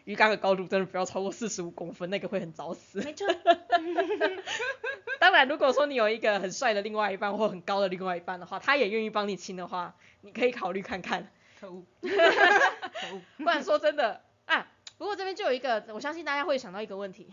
[0.04, 3.00] 鱼缸的高度真的不要超过四十五公分，那个会很早死。
[3.02, 3.26] 没错。
[5.20, 11.28] 当然，如果说你有一个很帅的另外一半或很高的另外一半的话，他也愿意帮你亲的话，你可以考虑看看。
[11.60, 11.82] 可恶。
[13.36, 17.28] 不然说真的啊，不过这边就有一个，我相信大家会想到一个问题。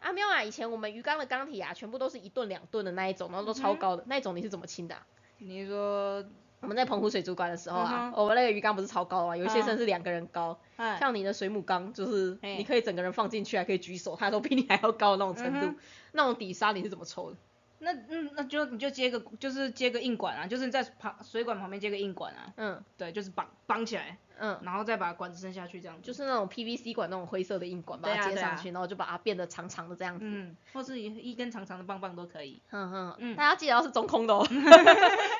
[0.00, 4.96] 阿喵啊，以前我们鱼缸的缸体啊，全部都是一吨两吨的那一种，然后都超高的，那一种你是怎么清的？
[5.38, 6.24] 你说
[6.60, 10.58] 我们在澎湖水族馆的时候啊，我们那个鱼缸不是超高啊，有一些甚至两个人高，
[10.98, 15.74] 像你的水母缸，就是你可以整个人放进去，还可以举手，它都比你还要高的那种程度。
[16.12, 17.36] 那种底沙你是怎么抽的？
[17.84, 22.52] 那嗯，那就你就接个，就是接个硬管啊，就是在旁水管旁边接个硬管啊。
[22.56, 24.18] 嗯，对，就是绑绑起来。
[24.36, 30.24] 嗯，然后再把管子伸下去，这样就是那种 PVC 管那种灰色的硬管，把它接上去，然后就把它变得长长的这样子。
[30.26, 32.60] 嗯，或是一一根长长的棒棒都可以。
[32.70, 34.44] 嗯哼，嗯，大家记得要是中空的哦，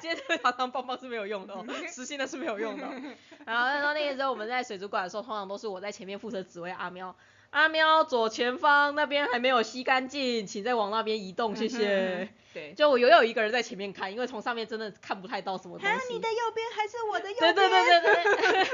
[0.01, 2.85] 接着长长棒棒是没有用的哦， 实心的是没有用的。
[3.45, 7.17] 然后他说那个时候我们在水族馆的时候，通常都是我在前面负责指挥阿喵。
[7.55, 12.29] 阿喵，左前方那边还没有吸干净，请再往那边移动，谢谢。
[12.53, 16.15] 对，就我有有一个人在前面看，因为从上面真的看不太到什么东西。
[16.15, 17.55] 你的右边还是我的右边？
[17.55, 18.65] 对对对对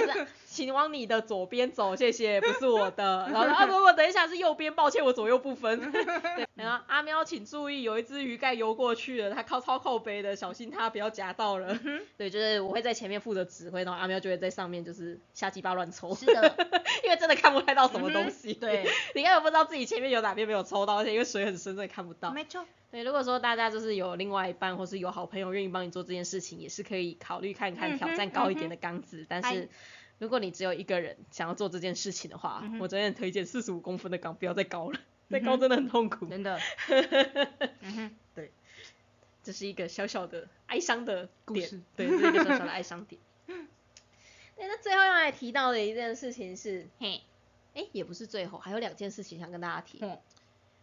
[0.00, 0.06] 对。
[0.06, 3.28] 对是， 请往你的左边走，谢谢，不是我的。
[3.32, 5.78] 然后啊不不，等一下是右边，抱歉，我左右不分。
[5.92, 11.78] 对，然后阿喵，请注意，有一只鱼盖游过去了，它靠超靠背的，小心它不要夹到了。
[12.16, 16.12] 对，就是我会在前面负责指挥，然后阿喵就会在上面就是瞎鸡巴乱抽。
[16.12, 16.56] 是的，
[17.04, 18.54] 因为真的看不太到什么东西。
[18.54, 22.30] 对， 你根本不知道自己前面有哪边没有抽到，而且因为水很深，真的看不到。
[22.32, 22.64] 没错。
[22.90, 29.26] 对，如果说大家就是有另外一半，或是有好朋友愿意帮你做这件事情，也是可以考虑看看挑战高一点的缸子。
[29.28, 29.68] 但是
[30.18, 34.98] 如果你只有一个人想要做这件事情的话，我真的推荐四十五公分的缸，不要再高了，
[35.28, 36.26] 再高真的很痛苦。
[36.26, 36.58] 真的。
[38.34, 38.50] 对，
[39.42, 41.82] 这是一个小小的哀伤的故事。
[41.94, 43.20] 对，这是一个小小的哀伤点。
[43.46, 47.20] 对，那最后要来提到的一件事情是，嘿。
[47.74, 50.00] 哎，也不是最后，还有两件事情想跟大家提。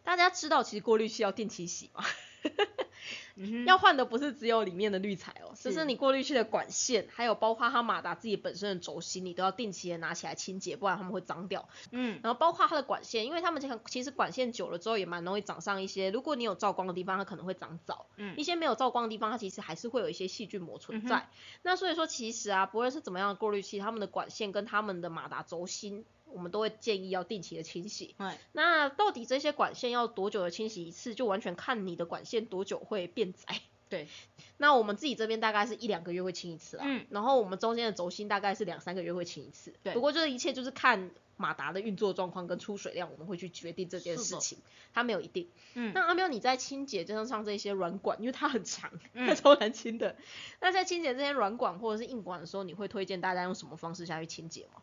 [0.03, 2.03] 大家知道其实过滤器要定期洗吗？
[3.65, 11.67] 要换的不是只有里面的滤材哦，就是你过滤器的管线，还有包括它马达自己本身的轴心，你都要定期的拿起来清洁，不然它们会脏掉。
[11.91, 18.05] 嗯，然后包括它的管线，因为它们其实管线久了之后也蛮容易长上一些，如果你有照光的地方，它可能会长藻。
[18.17, 21.27] 嗯，一些没有照光的地方，它其实还是会有一些细菌膜存在。
[21.63, 26.05] 那所以说其实啊，不论是怎么样的过滤器，它们的管线跟它们的马达轴心。
[26.35, 28.13] 我们都会建议要定期的清洗。
[28.51, 33.61] 那到底这些管线要多久的清洗一次，就完全看你的管线多久会变窄。
[33.87, 34.07] 对。
[34.57, 36.83] 那我们自己这边大概是一两个月会清一次啦。
[36.85, 37.05] 嗯。
[37.09, 39.73] 然后我们中间的轴心大概是两三个月会清一次。
[39.81, 39.93] 对。
[39.93, 44.57] 不过这一切就是看马达的运作状况跟出水量，我们会去决定这件事情。
[44.93, 45.49] 它没有一定。
[45.75, 45.93] 嗯。
[45.93, 50.15] 那阿喵你在清洁就像这些软管，因为它很长， 它超难清的。
[50.59, 54.81] 那在清洁这些软管或者是硬管的时候，你会推荐大家用什么方式下去清洁吗？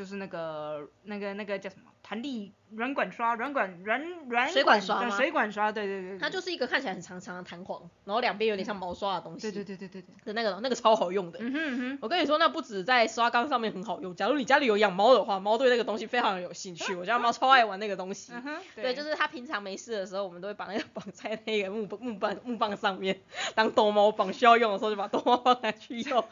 [0.00, 5.10] 就是那个那个那个叫什么弹力软管刷，软管软软水管刷吗？
[5.10, 6.18] 水管刷，对对对。
[6.18, 9.42] 它就是一个看起来很长长的弹簧，然后两边有点像毛刷的东西。
[9.42, 10.14] 对对对对对对。
[10.24, 11.38] 的那个那个超好用的。
[11.42, 11.98] 嗯哼哼。
[12.00, 16.94] 我跟你说，那不止在刷缸上面很好用，假如你家里有养猫的话，猫对那个东西非常有兴趣。
[16.94, 18.32] 我家猫超爱玩那个东西。
[18.32, 18.56] 嗯哼。
[18.76, 23.20] 对，就是它平常没事的时候，我们都会把那个绑在那个木木棒木棒上面，
[23.54, 26.24] 当逗猫棒，需要用的时候就把逗猫棒拿去用。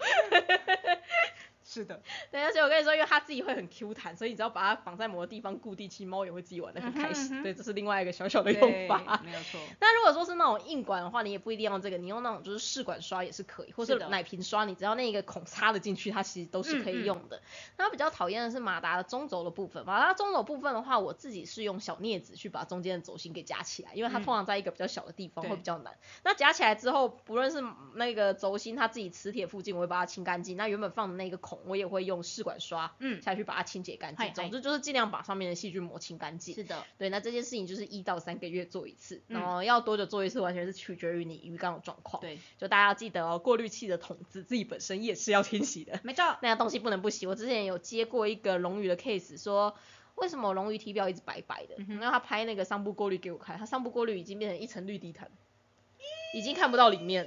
[1.70, 2.00] 是的，
[2.32, 7.42] 对，而且我跟你说，因为它自己会很 Q 弹，所以你只要把它绑在某个地方固定，其实猫也会自己玩的很开心。
[7.42, 9.20] 对，这是另外一个小小的用法。
[9.22, 9.60] 没有错。
[9.78, 17.42] 那如果说是那种硬管的话，你也不一定用这个，你用那种就是试管刷也是可以，或是奶瓶刷，你只要那个孔插的进去，它其实都是可以用的。
[17.76, 25.94] 那比较讨厌的是马达的中轴的部分，马达中轴部分的话，我自己是用小镊子去把中间的轴心给夹起来，因为它通常在一个比较小的地方会比较难。
[26.24, 27.62] 那夹起来之后，不论是
[27.94, 30.56] 那个轴心它自己磁铁附近，我会把它清干净。
[30.56, 32.18] 那原本放的那个孔，我也会用。
[32.28, 34.34] 试管刷，嗯，下去把它清洁干净。
[34.34, 36.54] 总之就是尽量把上面的细菌膜清干净。
[36.54, 42.20] 是的，对，那这件事情就是一到三个月做一次，然后要多久做一次，完全是取决于你鱼缸的状况。
[42.20, 45.98] 对，就大家要记得哦，过滤器的桶子自己本身也是要清洗的。
[46.02, 47.26] 没错， 那东西不能不洗。
[47.26, 49.74] 我之前有接过一个龙鱼的 case，说
[50.16, 51.76] 为什么龙鱼体表一直白白的？
[51.94, 55.30] 然后他拍那个上部过滤给我看，他上部过滤已经变成一层绿地毯，
[56.34, 57.26] 已经看不到里面。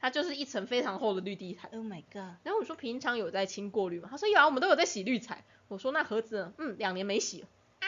[0.00, 1.70] 它就是一层非常厚的绿地毯。
[1.72, 2.36] Oh my god！
[2.44, 4.08] 然后我说平常有在清过滤吗？
[4.10, 5.44] 他说有啊，我们都有在洗滤材。
[5.68, 6.52] 我说那盒子呢？
[6.58, 7.48] 嗯，两年没洗了。
[7.80, 7.86] 啊，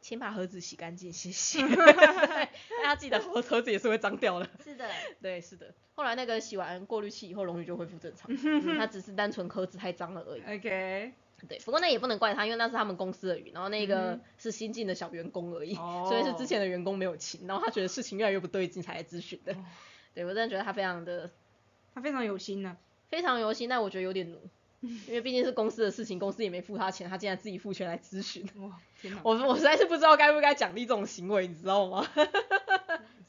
[0.00, 1.58] 请把盒子洗干净， 谢谢。
[1.66, 2.48] 对大
[2.84, 4.48] 家记得盒盒子也是会脏掉的。
[4.62, 4.88] 是的，
[5.20, 5.74] 对，是的。
[5.96, 8.28] 后来那个洗完过滤器以后，溶鱼就恢复正常。
[8.34, 10.40] 嗯，它只是单纯壳子太脏了而已。
[10.42, 11.12] OK，
[11.48, 19.52] 对，不过那也不能怪他，因为那是他们公司的鱼，然后那个嗯是新进的小员工而已，哦所以是之前的员工没有请，然后他觉得事情越来越不对劲才来咨询的。
[19.52, 19.56] 哦
[20.14, 21.30] 对我真的觉得他非常的
[21.94, 22.76] 他非常有心呢、
[23.08, 24.40] 非常有心，但我觉得有点奴，
[24.80, 28.48] 因为毕竟是公司的事情，公司也没付他钱，他竟然自己付钱来咨询。
[28.56, 29.20] 哇，天哪！
[29.24, 32.06] 我我实在是不知道该不该奖励这种行为，你知道吗？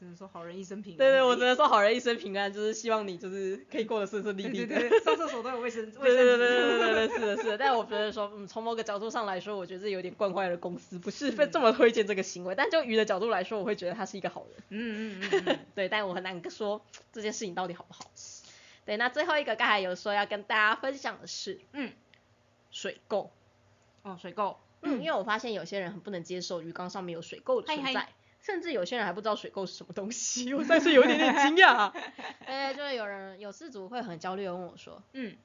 [0.05, 0.97] 只能说好人一生平安。
[0.97, 4.67] 对对，我只能说好人一生平安， 就是希望你就是可以过得顺顺利利的。
[4.67, 6.47] 对对对， 上厕所都有卫生卫生对对对对。
[6.47, 7.57] 对对对，是的，是的。
[7.57, 12.53] 但我觉得说，嗯，从某个角度上来说，我觉得这有点惯坏了公司，不是这么推荐这个行为。
[12.53, 14.63] 但就鱼的角度来说，我会觉得他是一个好人。
[14.69, 18.11] 嗯嗯嗯嗯，对，但我很难说这件事情到底好不好。
[18.85, 21.91] 对，那最后一个刚才有说要跟大家分享的是嗯，
[22.69, 23.29] 水垢。
[24.03, 24.57] 哦，水垢。
[24.81, 28.07] 嗯，因为我发现有些人很不能接受鱼缸上面有水垢的存在，
[28.45, 31.91] 甚至有些人还不知道水垢是什么东西，我算是有一点点惊讶。
[32.45, 35.35] 哎，就是有人有事主会很焦虑的问我说，嗯，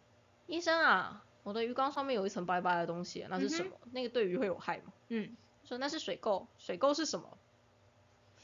[0.46, 3.72] 医生啊，我的鱼缸上面有一层白白的东西，那是什么？
[3.92, 4.92] 那个对鱼会有害吗？
[5.08, 5.34] 嗯，
[5.64, 7.38] 说那是水垢，水垢是什么？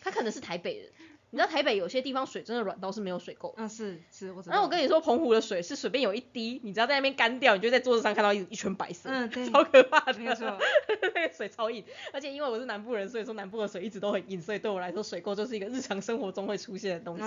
[0.00, 0.92] 他可能是台北人，
[1.30, 3.62] 你知道台北有些地方水真的软到是没有水垢的。
[3.62, 4.52] 嗯是是，我知道。
[4.52, 10.46] 然后我跟你说，澎湖的水是随便有一滴，你只要在那边干掉，你就在桌子上看到一一圈白色，嗯对超可怕的，没错，
[11.14, 17.24] 那个水超硬，而且因为我是南部人，所以说南部的水一直都很硬，所以对我来说水垢就是一个日常生活中会出现的东西。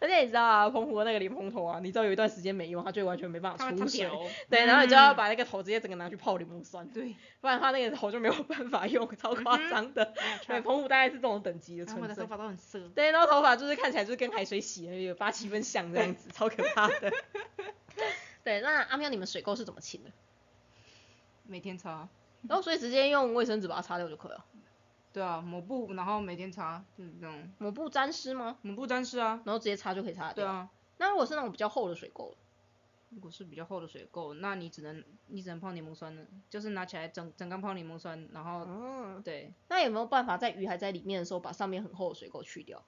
[0.00, 4.10] 而且你知道啊，澎湖的那个莲蓬头啊，你知道有一段时间没用，它就完全没办法出水。
[4.48, 10.12] 对，然后你就要嗯把那个头直接整个拿去泡柠檬酸，对，不然它那个头就没有办法用，超夸张的。
[10.46, 12.26] 对，澎湖大概是这种等级的存在然后我的头。
[12.28, 12.80] 发都很色。
[12.94, 17.12] 对，然后头发就是看起来就是跟海水洗了有八七分像这样子，超可怕的。
[18.44, 20.10] 对，那阿喵，你们水垢是怎么清的？
[21.44, 22.08] 每天擦。
[22.48, 24.44] 然后所以直接用卫生纸把它擦掉就可以了。
[25.12, 28.58] 对啊，抹布，然后每天擦，就是这种抹布沾湿吗？
[28.62, 29.40] 抹布沾湿啊。
[29.44, 30.44] 然后直接擦就可以擦得掉。
[30.44, 32.34] 对啊，那如果是那种比较厚的水垢，
[33.10, 42.82] 如果是比较厚的水垢，那你只能你只能泡柠檬酸了，就是拿起来整整缸泡柠檬酸，然后嗯，对，那有没有办法在鱼还在里面的时候把上面很厚的水垢去掉？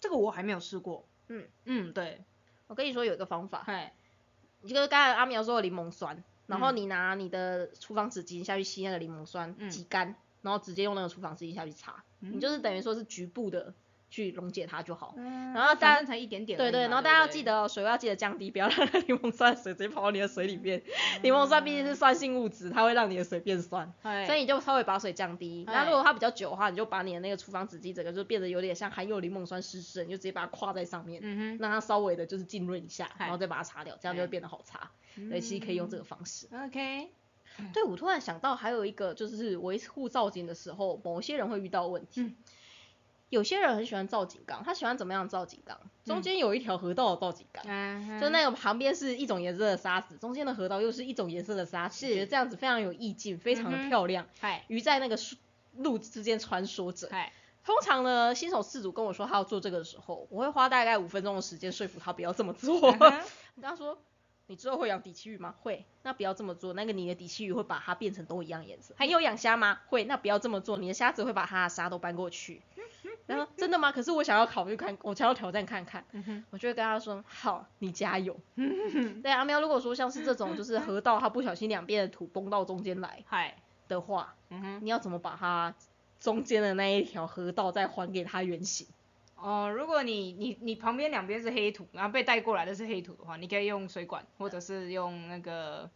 [0.00, 1.04] 这个我还没有试过。
[1.28, 2.24] 嗯嗯，对，
[2.66, 3.92] 我跟你说有一个方法，嗨，
[4.62, 13.74] 你就是刚才阿苗说的柠檬酸，然后嗯你拿你的厨房纸巾下去吸那个柠檬酸，嗯挤干，然后直接用那个厨房纸巾下去擦，你就是等于说是局部的
[14.08, 15.14] 去溶解它就好。
[15.16, 16.56] 嗯然后大家才一点点。
[16.56, 20.78] 对对，然后大家要记得，哦，水要记得降低，不要让那个柠檬酸水直接跑到你的水里面。
[20.78, 25.64] 嗯柠檬酸毕竟是酸性物质，它会让你的水变酸，嗨所以你就稍微把水降低。
[25.66, 34.90] 哎那如果它比较久的话，你就把你的那个厨房纸巾整个就变得有点像含有柠檬酸湿湿的，你就直接把它跨在上面，嗯哼，让它稍微的就是浸润一下，然后再把它擦掉，这样就会变得好擦。
[35.28, 36.48] 所以，其实可以用这个方式。
[36.52, 37.10] OK，
[37.72, 42.22] 对，我突然想到还有一个就是维护造景的时候，某些人会遇到问题。
[42.22, 42.36] 嗯
[43.30, 45.78] 有些人很喜欢造景缸，他喜欢怎么样造景缸？
[46.04, 54.26] 中间有一条河道的造景缸，嗯就那个旁边是一种颜色的沙子，中间的河道又是一种颜色的沙子，是觉得这样子非常有意境，非常的漂亮。
[54.40, 55.36] 嗨鱼在那个树
[55.76, 57.06] 路之间穿梭着。
[57.08, 57.32] 嗨，
[57.64, 62.80] 通常呢，新手事主跟我说他要做这个的时候，我会花大概五分钟的时间说服他不要这么做。
[62.90, 63.22] 嗯 哼
[63.54, 63.96] 我跟他说，
[64.50, 65.54] 你之后会养底栖鱼吗？
[65.62, 66.72] 会，那不要这么做。
[66.72, 68.92] 那个你的底栖鱼会把它变成都一样颜色。
[68.98, 69.78] 还有养虾吗？
[69.86, 70.76] 会，那不要这么做。
[70.76, 72.60] 你的虾子会把它的沙都搬过去。
[73.28, 73.92] 然后真的吗？
[73.92, 76.04] 可是我想要考虑看，我想要挑战看看。
[76.10, 78.36] 嗯哼我就会跟他说，好，你加油。
[79.22, 83.54] 对阿喵，如果说像是这种就是河道，它不小心两边的土崩到中间来嗨，
[83.86, 85.72] 的话，嗯哼，你要怎么把它
[86.18, 88.88] 中间的那一条河道再还给它原形？
[89.42, 95.90] 哦，如果你你你旁边两边是黑土，然后被带过来的是黑土的话，你可以用水管，或者是用那个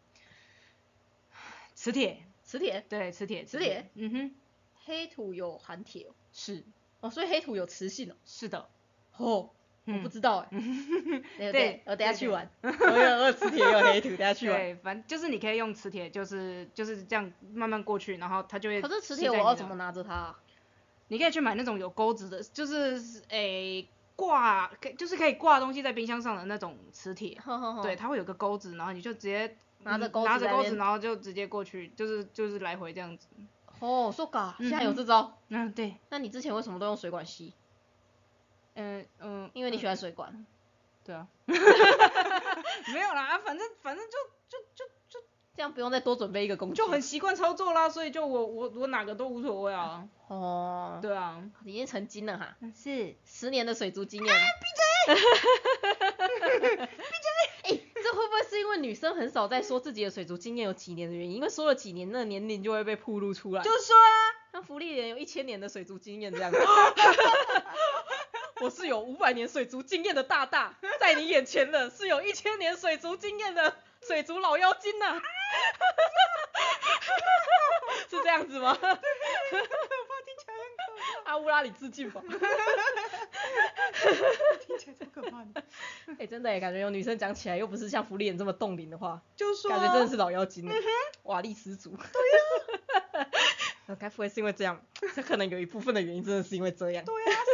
[1.74, 4.34] 磁铁，磁铁，对，磁铁，磁铁，嗯哼，
[4.84, 6.64] 黑土有含铁哦，是
[7.00, 8.14] 哦，所以黑土有磁性哦。
[8.24, 8.68] 是的，
[9.18, 9.50] 哦，
[9.86, 10.48] 我不嗯知道哎。
[11.52, 12.50] 对我等下去玩。
[12.62, 14.58] 我有我有磁铁，也有黑土，等下去玩。
[14.58, 18.80] 对，反正就是你可以用磁铁，就是就是这样慢慢过去，然后它就会。
[18.80, 19.74] 可是磁铁我要怎么？
[19.74, 20.40] 拿着它啊？
[21.08, 23.86] 你可以去买那种有钩子的，就是诶
[24.16, 27.38] 挂，可就是可以挂东西在冰箱上的那种磁铁。
[27.44, 29.46] 呵呵呵对，，它会有个钩子，然后你就直接
[29.80, 33.26] 嗯拿着钩子拿着钩子，然后就直接过去，就是就是来回这样子。
[33.80, 35.36] 哦，说嘎，嗯现在有这招。
[35.48, 37.52] 嗯，对，那你之前为什么都用水管吸？
[38.74, 40.46] 嗯嗯，因为你喜欢水管。
[41.04, 44.12] 对啊， 没有啦，啊反正反正就
[45.56, 46.74] 这样不用再多准备一个工具。
[46.74, 50.08] 就很习惯操作啦，所以就我我我哪个都无所谓啊。
[50.28, 54.34] 哦，对啊，已经成精了哈，是十年的水族经验。
[54.34, 54.40] 啊，
[55.06, 55.16] 闭嘴！
[56.86, 56.88] 闭嘴
[57.66, 61.36] 哎、这会不会是因为女生很少在说自己的水族经验有几年的原因？
[61.36, 63.62] 因为说了几年，那个年龄就会被暴露出来。
[63.62, 64.10] 就说啊，
[64.52, 66.58] 像福利人有一千年的水族经验这样子。
[68.60, 73.76] 我是有五百年水族经验的大大，在你眼前的是有一千年水族经验的
[74.06, 75.20] 水族老妖精呐、
[78.10, 78.74] 是这样子吗？
[78.74, 79.02] 可怕，听
[80.38, 80.82] 起来很可
[81.24, 82.20] 阿乌拉里致敬吧。
[82.22, 82.28] 怕，
[84.66, 85.62] 听起来超可怕的。
[86.18, 90.74] 哎、真的耶，感觉有女生讲起来又不是像福利人这么冻龄的话，就说、啊，感觉真的是老妖精了，
[91.24, 91.90] 瓦力十足。
[91.90, 92.02] 对呀、
[93.12, 93.26] 啊。
[94.00, 94.80] 该不会是因为这样？
[95.14, 97.04] 这可能有一部分的原因真的是因为这样。
[97.04, 97.44] 对啊，谁要在那边，然后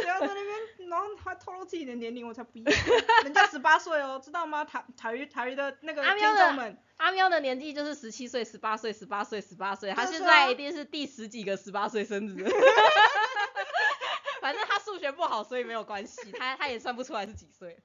[1.43, 2.63] 透露自己的年龄，我才不要。
[3.23, 4.63] 人家十八岁哦，知道吗？
[4.63, 12.47] 台台语台语的那个听阿喵的众们，阿喵的年纪就是十七岁、十八岁、十八岁、十八岁，他现在一定是第十几个十八岁生日。
[14.41, 17.77] 反正他数学不好，所以没有关系，他他也算不出来是几岁。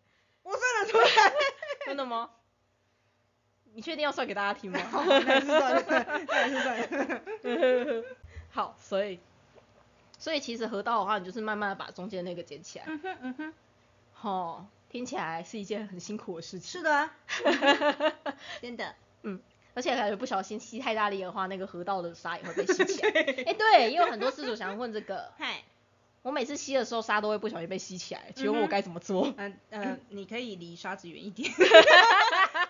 [0.42, 1.06] 我算得出来。
[1.86, 2.30] 真的吗？
[3.74, 4.80] 你确定要算给大家听吗？
[4.90, 5.84] 好，那是算了，
[6.28, 8.04] 那是算了。
[8.48, 9.20] 好，所以
[10.26, 12.84] 所以其实河道的话，你就是慢慢的把中间那个捡起来。
[12.88, 13.54] 嗯哼嗯哼，
[14.12, 16.68] 吼，听起来是一件很辛苦的事情。
[16.68, 17.14] 是的啊，
[18.60, 18.92] 真的。
[19.22, 19.40] 嗯
[19.74, 23.10] 而且感觉不小心吸太大力的话，那个河道的沙也会被吸起来。
[23.46, 25.62] 哎、对，也有很多事主想要问这个，嗨，
[26.22, 29.32] 我每次吸的时候沙都会不小心被吸起来，请问我该怎么做？
[29.36, 31.52] 嗯呃， 你可以离沙子远一点，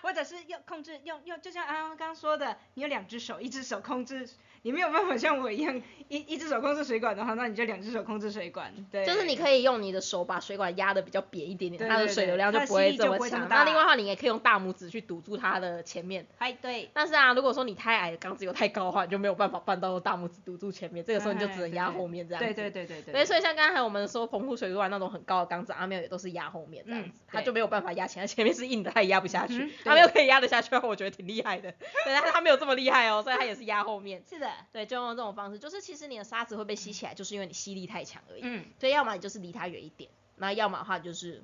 [0.03, 4.29] 或者是用控制用用，就像安安刚刚说的，你有两只手，一只手控制，
[4.67, 8.69] 你没有办法像我一样一一只手控制水管的话，那你就两只手控制水管。
[8.91, 13.47] 对，就是你可以用你的手把水管压的比较扁一点点，它的水流量就不会这这么强。
[13.47, 16.27] 大那另外的话，你也可以用大拇指去堵住它的前面。
[16.39, 22.53] 哎对，但是啊，如果说你太矮，缸子又太高的话，你就没有办法办到大拇指堵住前面，这个时候你就只能压后面这样子。
[22.53, 23.13] 对对对对对。
[23.13, 29.53] 对，所以像刚才我们说澎湖水族馆那种很高的缸子，阿妙也都是压后面这样嗯子，它对就没有办法压前，它前面是硬的，它也压不下去。
[29.53, 31.71] 嗯哼阿喵可以压得下去的话，我觉得挺厉害的。
[31.71, 34.21] 对，但是它没有这么厉害哦，所以它也是压后面。
[34.27, 38.41] 是的，对，就用这种方式，就是其实你的沙子会被吸起来，就是因为你吸力太强而已。
[38.43, 41.43] 嗯，所以要么你就是离它远一点，那要么的话就是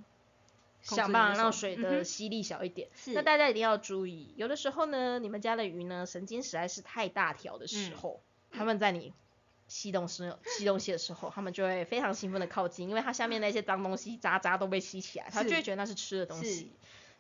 [0.82, 2.90] 想办法让水的吸力小一点。
[2.96, 9.14] 是那大家一定要注意，有的时候呢，你们家的鱼呢神经实在是太大条的时嗯候，它们在你
[9.68, 16.72] 吸东西吸东西的时候，它们就会非常兴奋的靠近，因为它下面那些脏东西渣渣都被吸起来，它就会觉得那是吃的东西，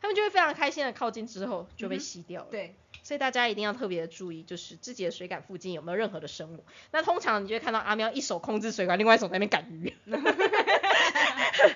[0.04, 2.49] 它们就会非常开心的靠近之后就被吸掉了。
[2.51, 6.66] 对，所以大家一定要特别的注意，就是自己的水管附近有没有任何的生物。
[6.91, 9.95] 那通常你就会看到阿喵一手控制水管，另外一手在那边赶鱼，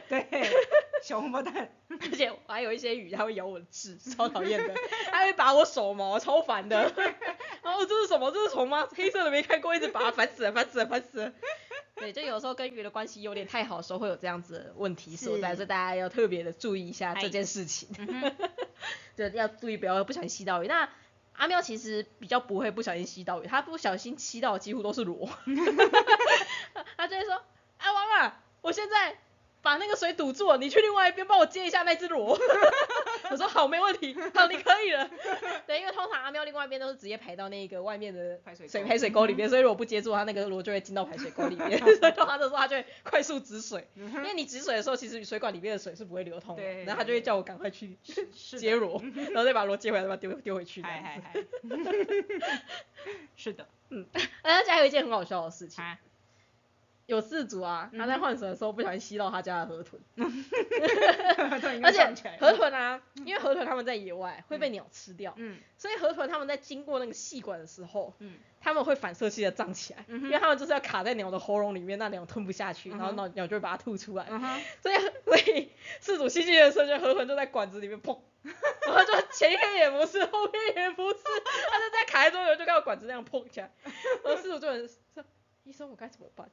[0.09, 0.27] 对，
[1.01, 4.75] 小红包蛋，而且我还有一些鱼它会咬我的痣，超讨厌的，
[5.09, 6.93] 它会拔我手毛，超烦的。
[7.63, 8.29] 然 后这是什么？
[8.31, 8.85] 这是虫吗？
[8.93, 11.31] 黑色的没看过，一直拔，烦死了，烦死了，烦死了。
[11.99, 17.89] 对，就有时候跟鱼的关系有点太好的时候，会有这样子的问题所在，所以大家要特别的注意一下这件事情。
[17.97, 18.35] 嗯
[19.15, 20.67] 对，要注意不要不小心吸到鱼。
[20.67, 20.87] 那
[21.33, 25.29] 阿喵其实比较不会不小心吸到鱼，它不小心吸到的几乎都是螺。
[26.97, 27.41] 他就会说
[27.77, 29.17] ：“阿王啊，我现在
[29.61, 32.37] 把那个水堵住了，你去另外一边帮我接一下那只螺。”
[33.29, 35.09] 我说：“好，没问题，好，你可以了。
[35.67, 41.77] ”对，因为通常阿喵另外一边都是直接排到那个外面的排水沟水排水沟里面， 所以如果不接住它，那个螺就会进到排水沟里面。
[41.97, 43.87] 所以通常的时候，它就会快速止水。
[43.95, 47.97] 因为你止水的时候，其实水管里面的水是不会流通的，然后他就会叫我赶快去
[48.57, 51.01] 接螺，然后再把螺接回来，再把它丢丢回去嗨。
[51.01, 51.43] 嗨嗨，
[53.35, 54.05] 是的，嗯
[54.41, 55.97] 而且还有一件很好笑的事情，啊，
[57.07, 62.05] 有事主啊，他在换水的时候不小心吸到他家的河豚， 而而且
[62.39, 65.57] 河豚啊，因为河豚它们在野外会被鸟吃掉，嗯。
[65.77, 74.25] 所以河豚它们在经过那个细管的时候，嗯它们会反射性的胀起来，嗯因为它们就是要卡在鸟的喉咙里面，那鸟吞不下去，然后嗯哼鸟鸟就会把它吐出来，
[74.81, 81.19] 所以所以事主吸进去的瞬间，河豚就在管子里面砰， 然后就前面也不是，后面也不是，
[81.71, 83.71] 它就在卡在中间，就看到管子那样砰起来，
[84.25, 85.23] 然后事主就很说，
[85.63, 86.49] 医生我该怎么办？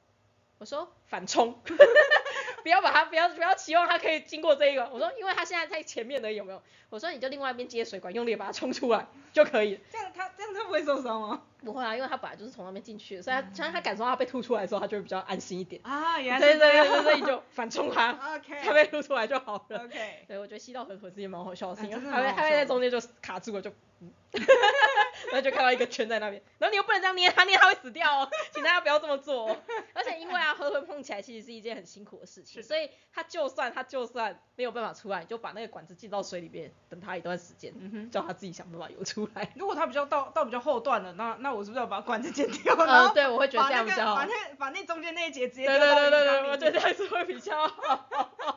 [0.57, 1.59] 我说反冲，
[2.63, 6.61] 不要把它不要不要期望它可以经过这一个，我说因为它现在在前面的有没有？
[6.89, 9.79] 我说你就另外一边接水管，用力把它冲出来就可以。
[9.91, 11.41] 这样他这样他不会受伤吗？
[11.63, 15.81] 不会啊，因为它本来就是从那边进去的，所以它当它感受到它被吐出来的时候，它就会比较安心一点。
[15.83, 19.83] 啊，原来对对所以就反冲它，，OK，它被吐出来就好了。
[19.83, 24.11] OK，对，我觉得吸到河豚是件蛮好笑的事情，啊真的它会它会在中间就卡住了，就，嗯
[25.31, 29.57] 然后就看到一个圈在那边，然后你又不能这样捏它，捏它会死掉哦， 请大家不要这么做哦。
[29.93, 38.11] 而且因为啊，河豚碰起来其实是一件很辛苦的事情，所以它就算它就算没有办法出来，你就把那个管子进到水里面，等它一段时间，嗯哼。
[38.11, 39.51] 叫它自己想办法游出来。
[39.55, 42.75] 如果它比较到到比较后段了，那那我是不是要把管子剪掉？
[42.75, 44.15] 然呃，后对，我会觉得这样比较好。
[44.15, 48.54] 把那把那中间那一节直接对对对对我觉得面这样子会比较好。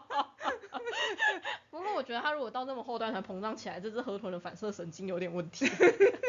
[2.03, 5.67] 觉得它如果到那么后端才膨胀起来，这只河豚的反射神经有点问题，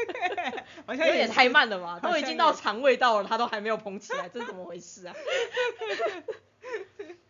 [0.86, 2.00] 好像有点太慢了吧？
[2.00, 5.16] 都已经到肠胃道了，它都还没有膨起来，这是怎么回事啊？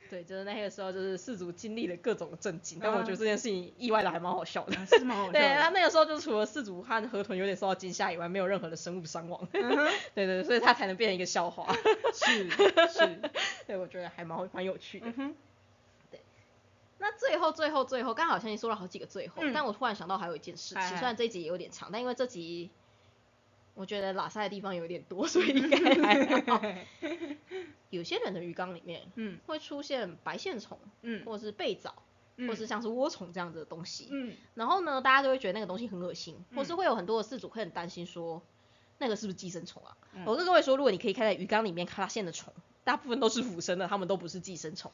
[0.09, 4.73] 对，就是那个时候，就是氏族经历了各种震惊，但我觉得这件事情意外的还蛮好笑的。
[4.87, 5.69] 是蛮好笑对，他。
[5.69, 9.47] 那个时候就除了氏族和河豚有点受到惊吓以外，没有任何的生物伤亡。
[9.53, 11.71] 对对，所以他才能变成一个笑话。
[12.11, 12.49] 是
[12.89, 13.21] 是，
[13.67, 15.05] 对，我觉得还蛮蛮有趣的。
[16.99, 22.69] 那最后最后最后，刚刚好像你说了好几个最后，嗯但我突然想到还有一件事情，嗨嗨虽然这一集也有点长，但因为这集
[23.73, 26.61] 我觉得拉塞的地方有点多，所以应该还好。
[27.89, 31.95] 有些人的鱼缸里面嗯会出现白线虫，嗯或者是贝藻，
[32.35, 34.09] 嗯或是像是涡虫这样子的东西。
[34.11, 38.41] 嗯然后呢，大家就会觉得那个东西很恶心，或是嗯会有很多的饲主会很担心说，
[38.97, 39.95] 那个是不是寄生虫啊？
[40.13, 44.91] 嗯我跟各位说，如果你可以看在鱼缸里面发现的虫，大部分都是腐生的，它们都不是寄生虫。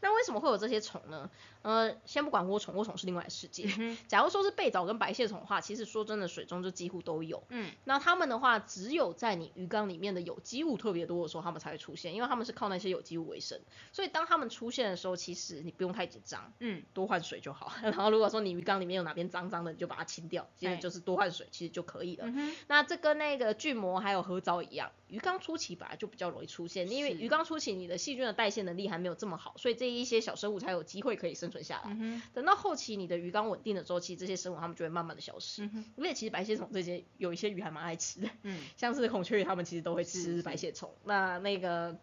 [0.00, 1.28] 那为什么会有这些虫呢？
[1.62, 3.68] 呃，先不管涡虫，涡虫是另外的世界。
[3.78, 7.42] 嗯假如说是贝藻跟白蟹虫的话，其实说真的，水中就几乎都有。
[7.48, 13.60] 嗯那它们的话，只有在你鱼缸里面的有机物特别多的时候，它们才会出现，因为它们是靠那些有机物为生。
[13.92, 17.72] 所以当它们出现的时候，其实你不用太紧张，嗯多换水就好。
[17.82, 22.24] 然后如果说你鱼缸里面有哪边脏脏的，你就把它清掉，接着哎就是多换水，其实就可以了。
[22.28, 31.96] 嗯，那这跟那个巨魔还有合藻一样，鱼缸初期本来就比较容易出现，因为鱼缸初期你的细菌的代谢能力还没有这么好，所以这一些小生物才有机会可以生存下来。
[31.98, 35.64] 嗯，等到后期你的鱼缸稳定了之后，其实这些生物它们就会慢慢的消失。
[35.64, 38.60] 嗯哼，而且其实白蟹虫这些有一些鱼还蛮爱吃的，嗯。
[38.76, 41.98] 像是孔雀鱼它们其实都会吃白蟹虫，那那个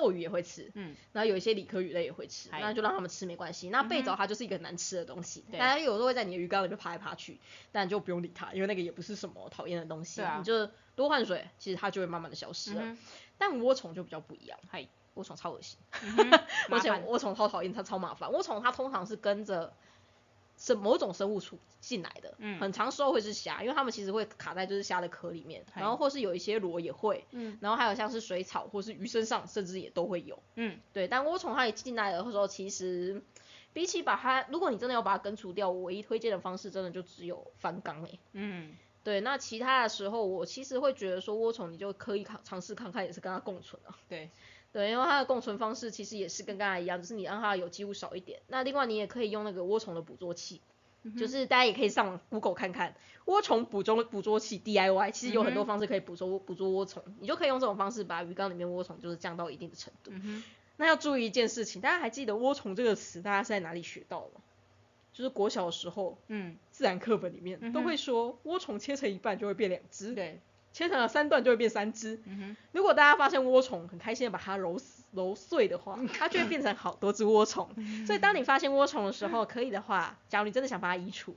[0.00, 3.68] 斗鱼也会吃，嗯然后有一些理科鱼类也会吃，那就让它们吃没关系。
[3.70, 7.40] 那贝藻它就是一个很难吃的东西，对大家有时候会在你的鱼缸里面爬来爬去，
[7.72, 12.82] 但就不用理它，因为那个也不是什么讨厌的东西，啊你就多换水，其实它就会慢慢的消失了。
[12.84, 12.98] 嗯
[13.40, 14.84] 但涡虫就比较不一样，嗨，
[15.14, 15.78] 涡虫超恶心，
[16.70, 18.28] 而且涡虫超讨厌，它超麻烦。
[18.30, 19.72] 涡虫它通常是跟着
[20.58, 22.58] 是某种生物出进来的，嗯。
[22.60, 27.56] 很长时候会是虾，因为它们其实会卡在就是虾的壳里面，然后或是有一些螺也会，嗯。
[27.62, 30.42] 然后还有像是水草或是鱼身上，甚至也都会有。
[30.56, 30.78] 嗯。
[30.92, 33.22] 对，但涡虫它一进来的时候，其实
[33.72, 38.74] 比起把它，如果你真的要把它根除掉，我唯一推荐的方式真的就只有翻缸诶、嗯。
[39.04, 43.96] 对，那其他的时候，我其实会觉得说涡虫你就可以尝尝试看看，也是跟它共存啊。
[44.06, 44.30] 对，
[44.72, 48.40] 对，因为它的共存方式其实也是跟刚才一样，就是你让它的有机物少一点。
[48.48, 50.60] 那另外你也可以用那个涡虫的捕捉器，
[51.16, 52.94] 就是大家也可以上网 Google 看看
[53.26, 60.10] 涡虫捕捉捕捉器 DIY，其实有很多方式可以捕捉捕捉涡虫，你就可以用这种方式把鱼缸里面涡虫就是降到一定的程度。
[60.14, 60.42] 嗯，
[60.76, 64.40] 那要注意一件事情，大家还记得涡虫这个词，大家是在哪里学到的吗？
[65.14, 70.38] 就是国小的时候，嗯自然课本里面都会说，涡虫切成一半就会变两只，对，
[70.78, 72.20] 切成了三段就会变三只。
[72.24, 77.68] 嗯，如果大家发现涡虫很开心的把它揉死揉碎的话， 它就会变成好多只涡虫。
[78.06, 81.34] 所以当你发现涡虫的时候，可以的话，假如你真的想把它移除，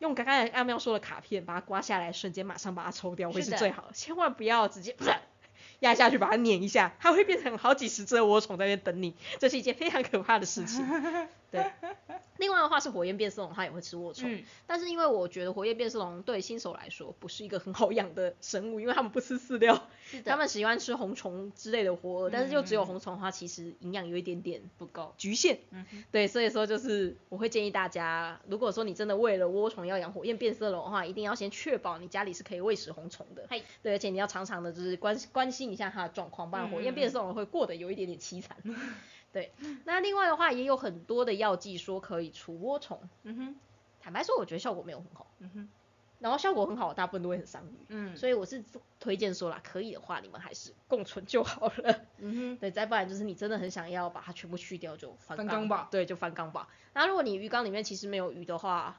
[0.00, 4.96] 用刚刚阿喵说的卡片把它刮下来，瞬间马上把它抽掉会是最好的，千万不要直接。
[5.80, 10.82] 压下去把它碾一下，它会变成好几十只的涡虫在那边等你，这是一件非常可怕的事情。
[11.50, 11.64] 对，
[12.38, 25.58] 另外的话是火焰变色龙，它也会吃涡虫，嗯但是因为我觉得火焰变色龙对新手来说不是一个很好养的生物，因为它们不吃饲料，是他们喜欢吃红虫之类的活饵，但是就只有嗯红虫的话，其实营养有一点点不够，局限。
[25.70, 33.46] 嗯，对，所以说就是我会建议大家，如果说你真的为了涡虫要养火焰变色龙的话，一定要先确保你家里是可以喂食红虫的。
[33.48, 38.56] 嗨对，而且你要常常的就是关关心一下它的状况，不然火焰变色龙会过得有一点点凄惨。
[39.36, 39.52] 对，
[39.84, 43.54] 那另外的话也有很多的药剂说可以除涡虫，嗯哼，
[44.00, 45.68] 坦白说我觉得效果没有很好，嗯哼，
[46.20, 47.84] 然后效果很好，大部分都会很伤鱼。
[47.88, 48.16] 嗯。
[48.16, 48.64] 所以我是
[48.98, 52.00] 推荐说啦，可以的话你们还是共存就好了。
[52.16, 52.56] 嗯哼。
[52.60, 55.88] 对，再不然就是你真的很想要把它全部去掉，就翻缸翻缸吧。
[55.90, 56.68] 对，就翻缸吧。
[56.94, 58.98] 那如果你鱼缸里面其实没有鱼的话，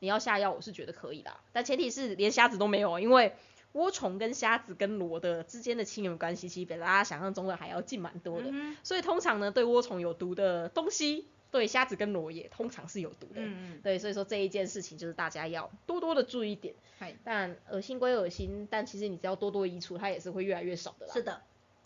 [0.00, 1.40] 你要下药，我是觉得可以啦。
[1.52, 3.34] 但前提是连虾子都没有，因为
[3.74, 8.48] 涡虫跟虾子跟螺的之间的亲缘关系，其实比大家想象中的还要近蛮多的。
[8.50, 13.40] 嗯所以通常呢，对涡虫有毒的东西，对虾子跟螺也通常是有毒的。
[13.40, 16.74] 嗯嗯，对，所以说这一件事情就是大家要多多的注意一点。
[16.98, 21.12] 嗨，但恶心归恶心，但其实你只要多多移除，它也是会越来越少的啦。
[21.14, 21.42] 是的，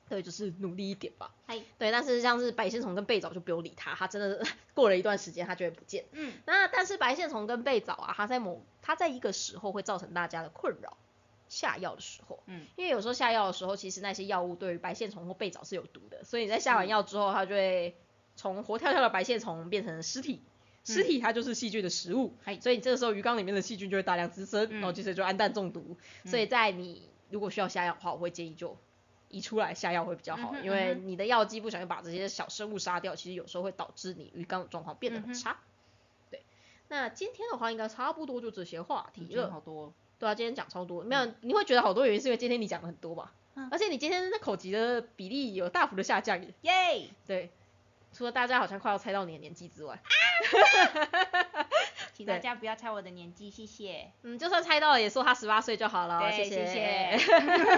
[0.08, 1.32] 对，就是努力一点吧。
[1.46, 4.44] 嗨，对，但是像是白线虫跟贝藻就不用理它，它真的
[4.74, 6.04] 过了一段时间它就会不见。
[6.12, 10.96] 嗯那但是白线虫跟贝藻啊，它在某它在一个时候会造成大家的困扰，
[11.48, 12.42] 下药的时候。
[12.46, 17.96] 嗯，因为有时候下药的时候，其实那些药物对于白线虫或贝藻是有毒的，所以你在下完药之后，它就会
[18.34, 20.42] 从活跳跳的白线虫变成尸体。
[20.88, 25.96] 尸体它就是细菌的食物，嗨所以这个时候鱼缸里面的细菌就会大量滋生，嗯然后接着就氨氮中毒。
[26.24, 28.78] 所以在你如果需要下药的话，我会建议就
[29.28, 35.58] 移出来下药会比较好，嗯哼因为嗯你的药剂不小心把这些小生物杀掉，其实有时候会导致你鱼缸的状况变得很差。
[36.30, 36.44] 对，
[36.86, 39.50] 那今天的话应该差不多就这些话题了。
[39.50, 43.32] 好多哦，对啊，今天讲超多，没有你会觉得好多原因是因为今天你讲的很多吧？
[43.54, 46.54] 嗯而且你今天的口级的比例有大幅的下降耶。
[46.62, 47.08] 耶！
[47.26, 47.50] 对，
[48.12, 51.66] 除了大家好像快要猜到你的年纪之外，啊
[52.12, 54.10] 请大家不要猜我的年纪，谢谢。
[54.22, 57.18] 嗯，就算猜到了也说他十八岁就好了，谢谢谢谢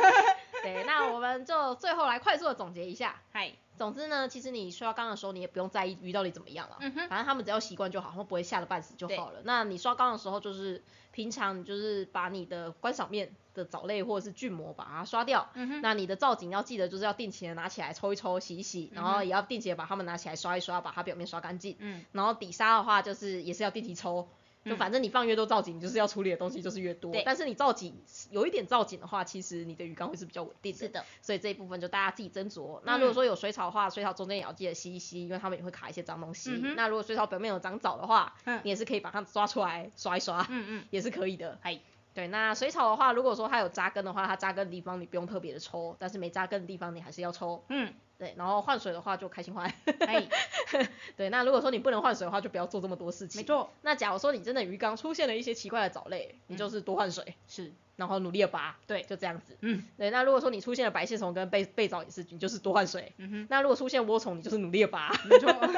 [0.62, 3.20] 对，那我们就最后来快速的总结一下。
[3.32, 9.40] 嗨，总之呢，其实你刷缸的时候，你也不用在意鱼到底怎么样了，嗯反正他们只要习惯就好，他们不会吓得半死就好了。
[9.44, 10.82] 那你刷缸的时候，就是
[11.12, 15.48] 平常你就是把你的观赏面的藻类或者是菌膜把它刷掉。
[15.54, 21.76] 嗯，那你的造景要记得就是要定期的拿起来抽一抽、洗一洗，然后也要定期的把它们拿起来刷一刷，把它表面刷干净。
[21.78, 24.28] 嗯，然后底沙的话，就是也是要定期抽，
[24.68, 27.22] 就嗯反正你放越多造景，你就是要处理的东西就是越多对。
[27.24, 27.94] 但是你造景
[28.30, 30.78] 有一点造景的话，其实你的鱼缸会是比较稳定的。
[30.78, 32.80] 是的，所以这一部分就大家自己斟酌。
[32.84, 36.50] 那如果说有水草的话，水草中间也要记得吸一吸，因为它们也会卡一些脏东西。
[36.62, 41.58] 嗯那如果水草表面有长藻的话，嗯你也是可以把它抓出来刷一刷，嗯嗯，也是可以的。
[41.62, 41.78] 嗨，
[42.14, 47.64] 对，那水草的话，如果说它有扎根的话，它扎根的地方你不用特别的抽，但是没扎根的地方你还是要抽。
[47.68, 49.72] 嗯，对，然后换水的话就开心换。
[50.00, 50.26] 嗨，
[51.16, 53.40] 对，那如果说你不能换水的话，就不要做这么多事情。
[53.40, 53.44] 没。
[53.46, 59.56] 错，那假如说你真的鱼缸出现了一些奇怪的藻类，你就是多换水，是，然后努力的拔，对就这样子。
[59.60, 63.12] 嗯对，那如果说你出现了白线虫跟被被藻也是，你就是多换水。
[63.18, 65.68] 嗯哼，那如果出现涡虫，你就是努力的拔，没错，啊，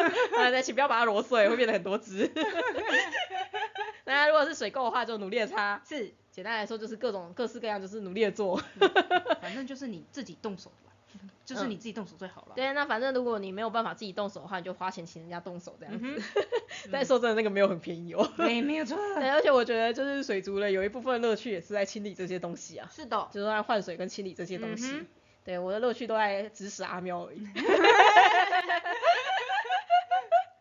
[0.50, 2.30] 对，请不要把它揉碎，会变得很多只。
[4.04, 5.80] 那如果是水垢的话，就努力的擦。
[5.86, 8.60] 是，简单来说，就是各种各式各样，就是努力的做。
[9.42, 10.72] 反正就是你自己动手
[11.54, 12.52] 就是你自己动手最好了。
[12.54, 16.22] 对，那反正如果你没有办法自己动手的话，你就花钱请人家动手这样嗯子。
[16.92, 18.32] 但说真的，那个没有很便宜哦。
[18.36, 24.92] 对，没有错， 对，而且我觉得就是水族的有一部分乐趣也是在清理这些东西啊，是的，就是在换水跟清理这些东西。
[24.92, 25.06] 嗯
[25.42, 27.38] 对，我的乐趣都在指使阿喵而已。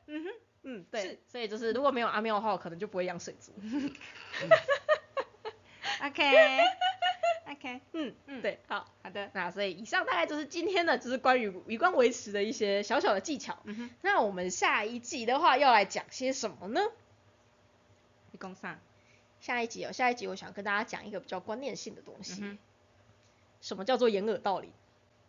[0.07, 0.29] 嗯哼，
[0.63, 3.51] 嗯，对，所以就是如果没有阿喵的话，我可能就不会养水族。
[6.01, 6.31] ，OK
[7.59, 13.57] OK，嗯嗯对，好，好的，那所以以上大概就是今天的就是关于鱼缸维持的一些小小的技巧。
[13.65, 16.81] 嗯哼，那我们下一季的话要来讲些什么呢？
[18.31, 18.79] 你讲啥？
[19.41, 22.41] 下一集哦，下一集我想跟大家讲一个比较观念性的东西。
[22.41, 22.57] 嗯哼，
[23.61, 24.71] 什么叫做掩耳盗铃？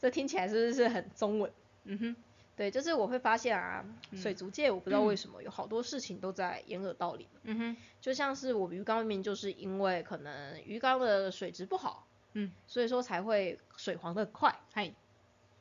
[0.01, 1.53] 这听起来是不是很中文？
[1.85, 2.17] 嗯哼，
[2.57, 7.27] 对，就是我会发现啊，嗯水族界我不知道为什么 有好多事情都在掩耳盗铃。
[7.43, 14.93] 嗯哼，就像是我鱼缸明明就是因为可能鱼缸的水质不好，嗯，所以说才会水黄的快，嗨，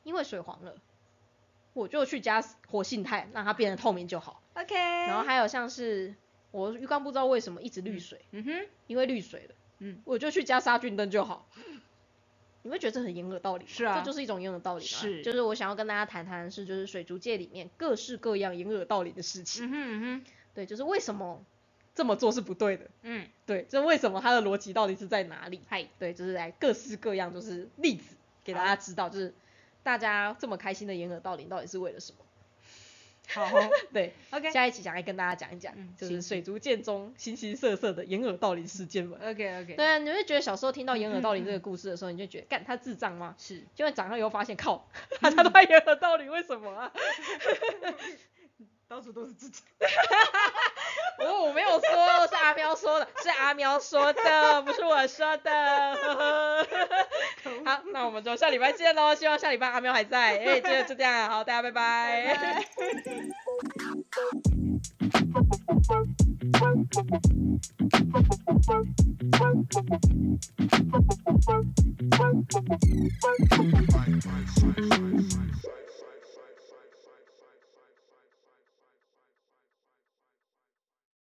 [0.03, 0.75] 因为水黄了，
[1.73, 4.41] 我就去加活性炭让它变得透明就好。
[4.53, 6.13] OK，然后还有像是
[6.51, 11.47] 我浴缸不知道为什么一直滤水，嗯哼，因为滤水了，嗯，我就去加杀菌灯就好。
[12.61, 13.73] 你会觉得这很掩耳盗铃吗？
[13.73, 14.99] 是啊这就是一种掩耳盗铃啊。
[14.99, 19.65] 是就是我想要跟大家谈谈的是，就是水族界里面各式各样掩耳盗铃的事情。
[19.65, 21.41] 嗯哼嗯哼，对，就是为什么
[21.99, 22.85] 这么做是不对的。
[23.01, 25.59] 嗯，对，这为什么它的逻辑到底是在哪里？
[25.67, 28.15] 嗨，对，就是来各式各样，就是例子
[28.45, 29.33] 给大家知道，就是
[29.83, 32.19] 大家这么开心的掩耳盗铃到底是为了什么？
[33.31, 33.45] 好
[33.91, 39.17] 对，，OK 下一期想来跟大家讲一讲，嗯就是水族剑中形形色色的掩耳盗铃事件嘛。
[39.21, 43.35] OK OK，对啊，你会觉得小时候听到掩耳盗铃这个故事的时候，你就觉得干他智障吗？
[43.37, 44.87] 是，结果长大以后发现，靠，
[45.19, 46.93] 他他都在掩耳盗铃，为什么啊？
[48.89, 49.61] 到处都是自己。
[51.19, 56.65] 哦，我没有说，是阿喵说的，是阿喵说的，不是我说的。
[57.65, 60.39] 好，那我们就下礼拜见喽，希望下礼拜阿喵还在。
[60.43, 62.35] 哎、就就这样，好，大家拜拜。
[62.35, 62.65] Right,
[74.75, 75.88] right.